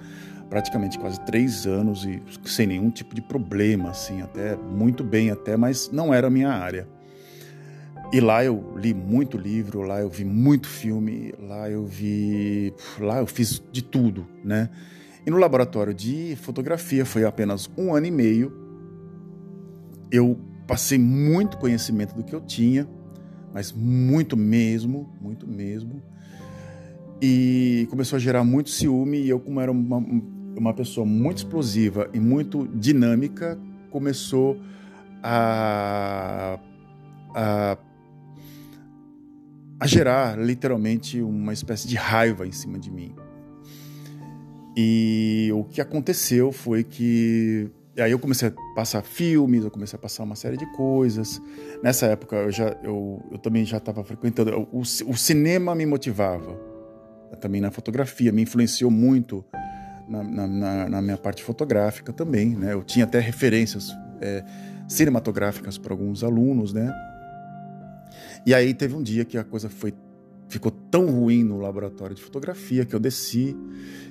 praticamente 0.50 1.00
quase 1.00 1.20
três 1.22 1.66
anos 1.66 2.04
e 2.04 2.22
sem 2.44 2.68
nenhum 2.68 2.90
tipo 2.90 3.16
de 3.16 3.22
problema, 3.22 3.92
assim, 3.92 4.22
até 4.22 4.58
muito 4.58 5.02
bem 5.02 5.32
até, 5.32 5.56
mas 5.56 5.90
não 5.90 6.14
era 6.14 6.28
a 6.28 6.30
minha 6.30 6.50
área. 6.50 6.88
E 8.12 8.20
lá 8.20 8.44
eu 8.44 8.74
li 8.76 8.94
muito 8.94 9.38
livro, 9.38 9.82
lá 9.82 10.02
eu 10.02 10.10
vi 10.10 10.26
muito 10.26 10.68
filme, 10.68 11.34
lá 11.40 11.70
eu 11.70 11.86
vi, 11.86 12.74
lá 13.00 13.20
eu 13.20 13.26
fiz 13.26 13.64
de 13.72 13.82
tudo, 13.82 14.28
né? 14.44 14.70
E 15.26 15.32
no 15.32 15.38
laboratório 15.38 15.94
de 15.94 16.36
fotografia 16.42 17.06
foi 17.06 17.24
apenas 17.24 17.70
um 17.78 17.96
ano 17.96 18.08
e 18.08 18.12
meio. 18.12 18.52
Eu 20.12 20.38
passei 20.68 21.00
muito 21.00 21.58
conhecimento 21.58 22.14
do 22.14 22.24
que 22.24 22.36
eu 22.36 22.42
tinha, 22.42 22.86
mas 23.54 23.72
muito 23.72 24.36
mesmo, 24.38 25.10
muito 25.22 25.48
mesmo. 25.48 26.02
E 27.22 27.88
começou 27.90 28.18
a 28.18 28.20
gerar 28.20 28.44
muito 28.44 28.70
ciúme. 28.70 29.20
E 29.20 29.30
eu, 29.30 29.40
como 29.40 29.60
era 29.60 29.72
uma, 29.72 29.98
uma 30.56 30.74
pessoa 30.74 31.06
muito 31.06 31.38
explosiva 31.38 32.10
e 32.14 32.20
muito 32.20 32.68
dinâmica, 32.68 33.60
começou 33.90 34.58
a, 35.22 36.60
a 37.36 37.78
a 39.82 39.88
gerar 39.88 40.38
literalmente 40.38 41.20
uma 41.24 41.52
espécie 41.54 41.88
de 41.88 41.96
raiva 41.96 42.46
em 42.46 42.52
cima 42.52 42.78
de 42.78 42.92
mim. 42.92 43.16
E 44.78 45.50
o 45.56 45.64
que 45.64 45.82
aconteceu 45.82 46.52
foi 46.52 46.84
que 46.84 47.68
aí 47.98 48.12
eu 48.12 48.20
comecei 48.20 48.50
a 48.50 48.54
passar 48.76 49.02
filmes, 49.02 49.64
eu 49.64 49.72
comecei 49.72 49.98
a 49.98 50.02
passar 50.02 50.24
uma 50.24 50.36
série 50.36 50.58
de 50.58 50.66
coisas. 50.74 51.42
Nessa 51.84 52.06
época 52.08 52.36
eu 52.36 52.52
já 52.52 52.76
eu, 52.84 53.22
eu 53.32 53.38
também 53.38 53.66
já 53.66 53.78
estava 53.78 54.04
frequentando 54.04 54.68
o, 54.72 54.80
o, 54.82 55.18
cinema 55.18 55.76
me 55.76 55.86
motivava 55.86 56.58
também 57.40 57.62
na 57.62 57.72
fotografia 57.72 58.32
me 58.32 58.44
influenciou 58.44 58.92
muito 58.92 59.44
na, 60.08 60.24
na, 60.24 60.90
na 60.90 61.02
minha 61.02 61.18
parte 61.18 61.44
fotográfica 61.44 62.12
também, 62.12 62.56
né? 62.56 62.74
Eu 62.74 62.84
tinha 62.84 63.06
até 63.06 63.20
referências 63.20 63.96
é, 64.20 64.44
cinematográficas 64.88 65.78
para 65.78 65.94
alguns 65.94 66.24
alunos, 66.24 66.74
né? 66.74 66.94
E 68.46 68.54
aí 68.54 68.74
teve 68.74 68.96
um 68.96 69.02
dia 69.02 69.24
que 69.24 69.38
a 69.38 69.44
coisa 69.44 69.70
foi 69.70 69.94
ficou 70.50 70.72
tão 70.72 71.06
ruim 71.06 71.46
no 71.46 71.60
laboratório 71.60 72.14
de 72.14 72.22
fotografia 72.22 72.84
que 72.84 72.94
eu 72.94 73.00
desci 73.00 73.56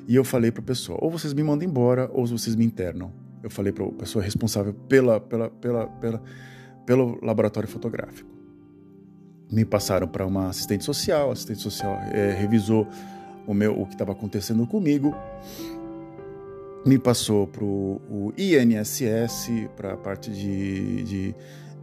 e 0.09 0.17
eu 0.17 0.25
falei 0.25 0.51
para 0.51 0.61
o 0.61 0.65
pessoal: 0.65 0.99
ou 1.03 1.11
vocês 1.11 1.35
me 1.35 1.43
mandam 1.43 1.69
embora 1.69 2.11
ou 2.13 2.27
vocês 2.27 2.57
me 2.57 2.65
internam. 2.65 3.11
Eu 3.43 3.51
falei 3.51 3.73
para 3.73 3.85
a 3.85 3.93
pessoa 3.93 4.23
responsável 4.23 4.73
pela, 4.73 5.21
pela, 5.21 5.51
pela, 5.51 5.87
pela, 5.87 6.23
pelo 6.87 7.19
laboratório 7.25 7.69
fotográfico. 7.69 8.29
Me 9.51 9.65
passaram 9.65 10.07
para 10.07 10.27
uma 10.27 10.49
assistente 10.49 10.85
social, 10.85 11.31
a 11.31 11.33
assistente 11.33 11.61
social 11.61 11.99
é, 12.13 12.33
revisou 12.33 12.87
o, 13.47 13.55
meu, 13.55 13.81
o 13.81 13.87
que 13.87 13.95
estava 13.95 14.13
acontecendo 14.13 14.67
comigo, 14.67 15.15
me 16.87 16.99
passou 16.99 17.47
para 17.47 17.65
o 17.65 18.33
INSS, 18.39 19.69
para 19.77 19.95
a 19.95 19.97
parte 19.97 20.31
de, 20.31 21.03
de 21.03 21.35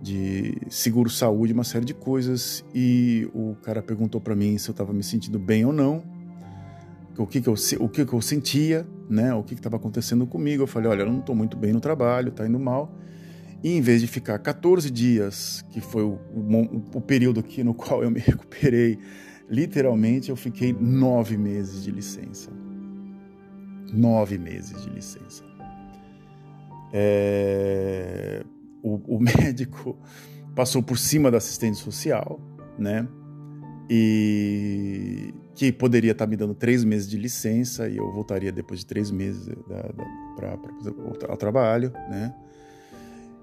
de 0.01 0.57
seguro 0.69 1.09
saúde, 1.09 1.53
uma 1.53 1.63
série 1.63 1.85
de 1.85 1.93
coisas 1.93 2.63
e 2.73 3.27
o 3.33 3.55
cara 3.63 3.81
perguntou 3.81 4.21
para 4.21 4.35
mim 4.35 4.57
se 4.57 4.69
eu 4.69 4.71
estava 4.71 4.93
me 4.93 5.03
sentindo 5.03 5.39
bem 5.39 5.65
ou 5.65 5.73
não, 5.73 6.03
o 7.17 7.25
que 7.25 7.41
que 7.41 7.49
eu 7.49 7.55
o 7.79 7.89
que 7.89 8.05
que 8.05 8.13
eu 8.13 8.21
sentia, 8.21 8.85
né, 9.09 9.33
o 9.33 9.43
que 9.43 9.53
estava 9.53 9.75
acontecendo 9.75 10.25
comigo. 10.25 10.63
Eu 10.63 10.67
falei, 10.67 10.89
olha, 10.89 11.01
eu 11.01 11.11
não 11.11 11.19
estou 11.19 11.35
muito 11.35 11.57
bem 11.57 11.73
no 11.73 11.79
trabalho, 11.79 12.29
está 12.29 12.47
indo 12.47 12.59
mal. 12.59 12.95
E 13.63 13.75
em 13.75 13.81
vez 13.81 14.01
de 14.01 14.07
ficar 14.07 14.37
14 14.39 14.89
dias, 14.91 15.63
que 15.71 15.81
foi 15.81 16.03
o, 16.03 16.19
o, 16.33 16.97
o 16.97 17.01
período 17.01 17.39
aqui 17.39 17.63
no 17.63 17.73
qual 17.75 18.03
eu 18.03 18.11
me 18.11 18.19
recuperei, 18.19 18.99
literalmente 19.49 20.29
eu 20.29 20.35
fiquei 20.35 20.73
nove 20.73 21.37
meses 21.37 21.83
de 21.83 21.91
licença. 21.91 22.51
Nove 23.91 24.37
meses 24.37 24.81
de 24.83 24.89
licença. 24.89 25.43
É, 26.93 28.43
o, 28.83 29.17
o 29.17 29.19
médico 29.19 29.97
passou 30.55 30.81
por 30.81 30.97
cima 30.97 31.31
da 31.31 31.37
assistente 31.37 31.77
social, 31.77 32.39
né? 32.77 33.07
E 33.89 35.33
que 35.57 35.71
poderia 35.71 36.11
estar 36.11 36.27
me 36.27 36.37
dando 36.37 36.53
três 36.53 36.83
meses 36.83 37.09
de 37.09 37.17
licença 37.17 37.89
e 37.89 37.97
eu 37.97 38.11
voltaria 38.11 38.51
depois 38.51 38.81
de 38.81 38.85
três 38.85 39.09
meses 39.09 39.49
para 40.35 40.55
ao 41.27 41.35
trabalho, 41.35 41.91
né? 42.07 42.31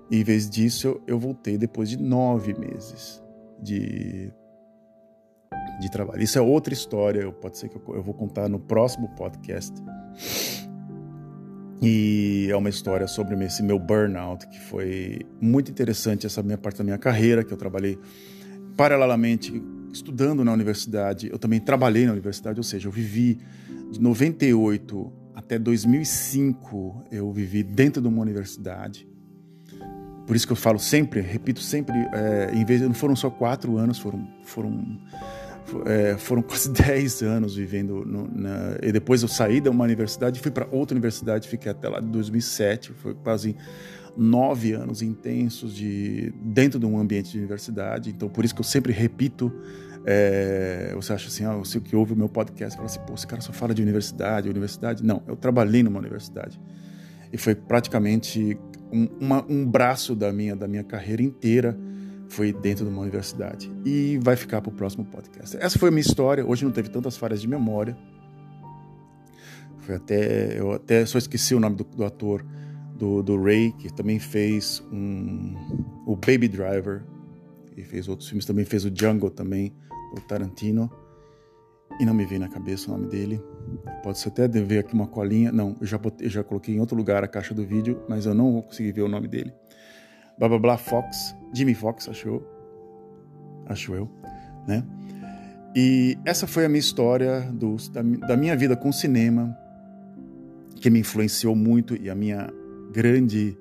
E, 0.09 0.21
em 0.21 0.23
vez 0.23 0.49
disso, 0.49 1.01
eu 1.09 1.19
voltei 1.19 1.59
depois 1.59 1.89
de 1.89 1.97
nove 1.97 2.55
meses 2.55 3.21
de, 3.61 4.33
de 5.81 5.91
trabalho. 5.91 6.23
Isso 6.23 6.39
é 6.39 6.41
outra 6.41 6.73
história, 6.73 7.33
pode 7.33 7.59
ser 7.59 7.69
que 7.69 7.77
eu, 7.77 7.97
eu 7.97 8.03
vou 8.03 8.15
contar 8.15 8.49
no 8.49 8.61
próximo 8.61 9.09
podcast. 9.17 9.75
E 11.83 12.47
é 12.49 12.57
uma 12.57 12.69
história 12.69 13.09
sobre 13.09 13.35
esse 13.45 13.61
meu 13.61 13.79
burnout, 13.79 14.47
que 14.47 14.61
foi 14.61 15.27
muito 15.41 15.69
interessante, 15.69 16.27
essa 16.27 16.45
minha 16.45 16.59
parte 16.59 16.79
da 16.79 16.85
minha 16.85 16.99
carreira, 16.99 17.43
que 17.43 17.53
eu 17.53 17.59
trabalhei 17.59 17.99
paralelamente 18.77 19.61
estudando 19.95 20.45
na 20.45 20.53
universidade. 20.53 21.29
Eu 21.31 21.39
também 21.39 21.61
trabalhei 21.61 22.05
na 22.07 22.13
universidade, 22.13 22.59
ou 22.59 22.65
seja, 22.65 22.89
eu 22.89 22.93
vivi 22.93 23.39
de 23.91 24.01
98 24.01 25.13
até 25.35 25.59
2005, 25.59 27.05
eu 27.11 27.33
vivi 27.33 27.63
dentro 27.63 28.03
de 28.03 28.09
uma 28.09 28.21
universidade. 28.21 29.09
Por 30.27 30.35
isso 30.35 30.47
que 30.47 30.53
eu 30.53 30.57
falo 30.57 30.79
sempre, 30.79 31.21
repito 31.21 31.61
sempre, 31.61 31.95
é, 32.13 32.51
em 32.55 32.65
vez 32.65 32.81
não 32.81 32.95
foram 32.95 33.15
só 33.15 33.31
quatro 33.31 33.77
anos, 33.77 33.99
foram 33.99 34.27
foram 34.43 34.99
é, 35.87 36.17
foram 36.17 36.41
quase 36.43 36.71
dez 36.71 37.23
anos 37.23 37.57
vivendo 37.57 38.05
no, 38.05 38.29
na, 38.29 38.77
e 38.83 38.91
depois 38.91 39.23
eu 39.23 39.29
saí 39.29 39.61
de 39.61 39.69
uma 39.69 39.85
universidade 39.85 40.39
fui 40.39 40.51
para 40.51 40.69
outra 40.71 40.95
universidade 40.95 41.49
fiquei 41.49 41.73
até 41.73 41.89
lá 41.89 42.01
de 42.01 42.07
2007 42.09 42.93
foi 42.93 43.15
quase 43.15 43.57
nove 44.17 44.73
anos 44.73 45.03
intensos 45.03 45.75
de 45.75 46.33
dentro 46.43 46.79
de 46.79 46.87
um 46.87 46.99
ambiente 46.99 47.33
de 47.33 47.39
universidade 47.39 48.11
então 48.11 48.29
por 48.29 48.45
isso 48.45 48.55
que 48.55 48.61
eu 48.61 48.65
sempre 48.65 48.93
repito 48.93 49.53
é, 50.07 50.93
você 50.95 51.13
acha 51.13 51.29
assim 51.29 51.45
ah, 51.45 51.57
você 51.57 51.81
que 51.81 51.97
ouve 51.97 52.13
o 52.13 52.17
meu 52.17 52.29
podcast 52.29 52.77
fala 52.77 52.87
assim 52.87 53.01
pô 53.07 53.15
esse 53.15 53.27
cara 53.27 53.41
só 53.41 53.53
fala 53.53 53.75
de 53.75 53.83
universidade 53.83 54.49
universidade 54.49 55.03
não 55.03 55.23
eu 55.27 55.35
trabalhei 55.35 55.83
numa 55.83 55.99
universidade 55.99 56.61
e 57.33 57.37
foi 57.37 57.55
praticamente 57.55 58.57
um, 58.93 59.09
uma, 59.21 59.45
um 59.49 59.67
braço 59.67 60.15
da 60.15 60.33
minha, 60.33 60.55
da 60.55 60.69
minha 60.69 60.85
carreira 60.85 61.21
inteira 61.21 61.77
foi 62.29 62.53
dentro 62.53 62.85
de 62.85 62.91
uma 62.91 63.03
universidade. 63.03 63.71
E 63.85 64.19
vai 64.23 64.37
ficar 64.37 64.61
para 64.61 64.71
o 64.71 64.73
próximo 64.73 65.05
podcast. 65.05 65.57
Essa 65.57 65.79
foi 65.79 65.89
a 65.89 65.93
minha 65.93 66.01
história. 66.01 66.47
Hoje 66.47 66.65
não 66.65 66.73
teve 66.73 66.89
tantas 66.89 67.17
falhas 67.17 67.41
de 67.41 67.49
memória. 67.49 67.97
Foi 69.81 69.97
até. 69.97 70.59
Eu 70.59 70.73
até 70.73 71.05
só 71.05 71.19
esqueci 71.19 71.55
o 71.55 71.61
nome 71.61 71.77
do, 71.77 71.85
do 71.85 72.05
ator 72.05 72.45
do, 72.95 73.23
do, 73.23 73.43
Ray, 73.43 73.73
que 73.73 73.93
também 73.93 74.19
fez 74.19 74.83
um, 74.93 75.55
o 76.07 76.17
Baby 76.17 76.49
Driver. 76.49 77.03
E 77.77 77.83
fez 77.83 78.09
outros 78.09 78.29
filmes. 78.29 78.45
Também 78.45 78.65
fez 78.65 78.85
o 78.85 78.93
Jungle 78.95 79.31
também, 79.31 79.75
do 80.15 80.21
Tarantino. 80.23 80.91
E 82.01 82.05
não 82.05 82.15
me 82.15 82.25
vem 82.25 82.39
na 82.39 82.49
cabeça 82.49 82.91
o 82.91 82.97
nome 82.97 83.09
dele. 83.09 83.41
Pode 84.03 84.19
ser 84.19 84.29
até 84.29 84.47
ver 84.49 84.79
aqui 84.79 84.95
uma 84.95 85.07
colinha. 85.07 85.51
Não, 85.51 85.77
eu 85.81 85.87
já, 85.87 85.99
botei, 85.99 86.29
já 86.29 86.43
coloquei 86.43 86.75
em 86.75 86.81
outro 86.81 86.97
lugar 86.97 87.23
a 87.25 87.29
caixa 87.29 87.55
do 87.55 87.65
vídeo, 87.67 88.03
mas 88.09 88.27
eu 88.27 88.35
não 88.35 88.53
vou 88.53 88.63
conseguir 88.63 88.93
ver 88.93 89.03
o 89.03 89.09
nome 89.09 89.29
dele. 89.29 89.53
Blá 90.39 90.49
blá 90.49 90.59
blá 90.59 90.77
Fox, 90.77 91.35
Jimmy 91.53 91.75
Fox, 91.75 92.09
acho 92.09 92.29
eu. 92.29 92.47
Acho 93.67 93.95
eu, 93.95 94.11
né? 94.67 94.85
E 95.75 96.19
essa 96.25 96.47
foi 96.47 96.65
a 96.65 96.69
minha 96.69 96.81
história 96.81 97.41
do, 97.53 97.77
da, 97.91 98.03
da 98.03 98.37
minha 98.37 98.57
vida 98.57 98.77
com 98.77 98.93
cinema, 98.93 99.57
que 100.77 100.91
me 100.91 101.01
influenciou 101.01 101.57
muito 101.57 101.97
e 101.97 102.11
a 102.11 102.15
minha 102.15 102.53
grande 102.95 103.59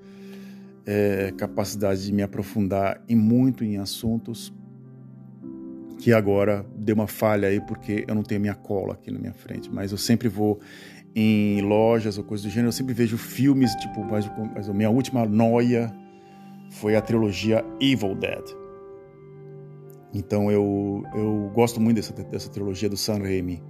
é, 0.85 1.33
capacidade 1.35 2.05
de 2.05 2.13
me 2.13 2.21
aprofundar 2.21 3.01
em 3.09 3.15
muito 3.15 3.63
em 3.63 3.77
assuntos 3.77 4.53
que 5.97 6.11
agora 6.13 6.65
deu 6.75 6.95
uma 6.95 7.07
falha 7.07 7.47
aí 7.47 7.59
porque 7.61 8.03
eu 8.07 8.13
não 8.13 8.23
tenho 8.23 8.41
minha 8.41 8.53
cola 8.53 8.93
aqui 8.93 9.09
na 9.09 9.17
minha 9.17 9.33
frente, 9.33 9.71
mas 9.71 9.91
eu 9.91 9.97
sempre 9.97 10.27
vou 10.27 10.59
em 11.15 11.61
lojas 11.61 12.17
ou 12.17 12.23
coisas 12.23 12.45
do 12.45 12.49
gênero, 12.49 12.67
eu 12.67 12.73
sempre 12.73 12.93
vejo 12.93 13.17
filmes, 13.17 13.73
tipo, 13.75 14.03
mas, 14.03 14.29
mas 14.53 14.69
a 14.69 14.73
minha 14.73 14.89
última 14.89 15.25
noia 15.25 15.93
foi 16.71 16.95
a 16.95 17.01
trilogia 17.01 17.63
Evil 17.79 18.15
Dead. 18.15 18.43
Então 20.13 20.51
eu, 20.51 21.03
eu 21.15 21.51
gosto 21.53 21.79
muito 21.79 21.97
dessa, 21.97 22.13
dessa 22.13 22.49
trilogia 22.49 22.89
do 22.89 22.97
Sam 22.97 23.19
Raimi. 23.19 23.63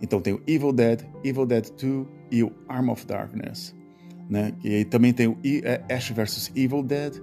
Então 0.00 0.20
tem 0.20 0.34
o 0.34 0.42
Evil 0.46 0.72
Dead, 0.72 1.02
Evil 1.22 1.46
Dead 1.46 1.68
2 1.70 2.06
e 2.30 2.42
o 2.42 2.52
Arm 2.68 2.88
of 2.88 3.06
Darkness. 3.06 3.74
Né? 4.28 4.52
E 4.64 4.84
também 4.84 5.12
tem 5.12 5.28
o 5.28 5.38
é, 5.44 5.82
Ash 5.88 6.10
vs 6.10 6.50
Evil 6.54 6.82
Dead, 6.82 7.20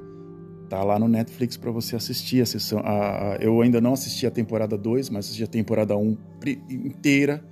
Tá 0.74 0.84
lá 0.84 0.98
no 0.98 1.08
Netflix 1.08 1.56
para 1.56 1.70
você 1.70 1.96
assistir 1.96 2.42
a 2.42 2.48
sessão. 2.48 2.80
A, 2.80 3.34
a, 3.34 3.36
eu 3.36 3.62
ainda 3.62 3.80
não 3.80 3.94
assisti 3.94 4.26
a 4.26 4.32
temporada 4.32 4.76
2, 4.76 5.08
mas 5.12 5.26
assisti 5.26 5.44
a 5.44 5.48
temporada 5.48 5.96
1 5.96 6.18
inteira. 6.68 7.46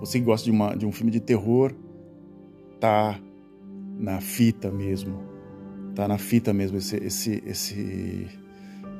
Você 0.00 0.18
que 0.18 0.24
gosta 0.24 0.44
de, 0.44 0.50
uma, 0.50 0.74
de 0.74 0.84
um 0.84 0.90
filme 0.90 1.12
de 1.12 1.20
terror, 1.20 1.72
tá 2.80 3.20
na 3.96 4.20
fita 4.20 4.68
mesmo. 4.70 5.22
Tá 5.94 6.08
na 6.08 6.18
fita 6.18 6.52
mesmo 6.52 6.78
esse, 6.78 6.96
esse, 6.96 7.42
esse, 7.46 8.26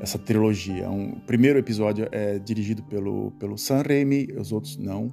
essa 0.00 0.16
trilogia. 0.16 0.88
Um, 0.88 1.14
o 1.14 1.20
primeiro 1.22 1.58
episódio 1.58 2.06
é 2.12 2.38
dirigido 2.38 2.84
pelo, 2.84 3.32
pelo 3.32 3.58
Sam 3.58 3.82
Raimi, 3.82 4.28
os 4.38 4.52
outros 4.52 4.76
não. 4.76 5.12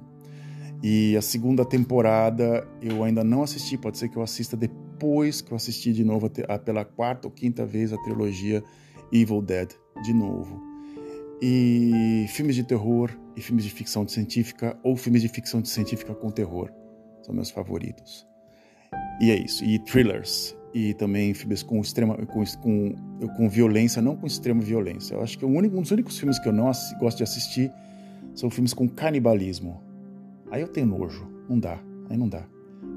E 0.86 1.16
a 1.16 1.22
segunda 1.22 1.64
temporada 1.64 2.68
eu 2.82 3.02
ainda 3.02 3.24
não 3.24 3.42
assisti, 3.42 3.78
pode 3.78 3.96
ser 3.96 4.10
que 4.10 4.18
eu 4.18 4.22
assista 4.22 4.54
depois 4.54 5.40
que 5.40 5.50
eu 5.50 5.56
assisti 5.56 5.94
de 5.94 6.04
novo 6.04 6.28
pela 6.62 6.84
quarta 6.84 7.26
ou 7.26 7.32
quinta 7.32 7.64
vez 7.64 7.90
a 7.90 7.96
trilogia 8.02 8.62
Evil 9.10 9.40
Dead 9.40 9.70
de 10.02 10.12
novo. 10.12 10.60
E 11.40 12.26
filmes 12.28 12.54
de 12.54 12.64
terror 12.64 13.10
e 13.34 13.40
filmes 13.40 13.64
de 13.64 13.70
ficção 13.70 14.06
científica 14.06 14.78
ou 14.82 14.94
filmes 14.94 15.22
de 15.22 15.28
ficção 15.28 15.64
científica 15.64 16.14
com 16.14 16.30
terror 16.30 16.70
são 17.22 17.34
meus 17.34 17.48
favoritos. 17.48 18.26
E 19.22 19.30
é 19.30 19.36
isso. 19.36 19.64
E 19.64 19.78
thrillers 19.78 20.54
e 20.74 20.92
também 20.92 21.32
filmes 21.32 21.62
com 21.62 21.80
extrema 21.80 22.14
com, 22.26 22.44
com, 22.60 22.94
com 23.38 23.48
violência, 23.48 24.02
não 24.02 24.16
com 24.16 24.26
extrema 24.26 24.60
violência. 24.60 25.14
Eu 25.14 25.22
acho 25.22 25.38
que 25.38 25.46
o 25.46 25.48
único, 25.48 25.78
um 25.78 25.80
dos 25.80 25.92
únicos 25.92 26.18
filmes 26.18 26.38
que 26.38 26.46
eu 26.46 26.52
não 26.52 26.70
gosto 27.00 27.16
de 27.16 27.22
assistir 27.22 27.72
são 28.34 28.50
filmes 28.50 28.74
com 28.74 28.86
canibalismo. 28.86 29.83
Aí 30.54 30.62
eu 30.62 30.68
tenho 30.68 30.86
nojo, 30.86 31.28
não 31.48 31.58
dá, 31.58 31.80
aí 32.08 32.16
não 32.16 32.28
dá 32.28 32.46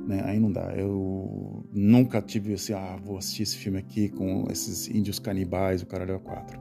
né? 0.07 0.23
Aí 0.25 0.39
não 0.39 0.51
dá. 0.51 0.73
Eu 0.73 1.65
nunca 1.71 2.21
tive 2.21 2.53
assim, 2.53 2.73
ah, 2.73 2.97
vou 3.03 3.17
assistir 3.17 3.43
esse 3.43 3.57
filme 3.57 3.77
aqui 3.77 4.09
com 4.09 4.45
esses 4.49 4.87
índios 4.87 5.19
canibais, 5.19 5.81
o 5.81 5.85
caralho 5.85 6.15
a 6.15 6.19
quatro. 6.19 6.59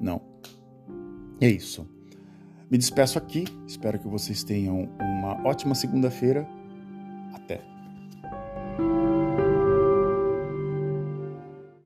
Não. 0.00 0.20
É 1.40 1.48
isso. 1.48 1.88
Me 2.70 2.76
despeço 2.76 3.16
aqui. 3.16 3.44
Espero 3.66 3.98
que 3.98 4.08
vocês 4.08 4.42
tenham 4.42 4.88
uma 5.00 5.46
ótima 5.46 5.74
segunda-feira. 5.74 6.46
Até. 7.32 7.60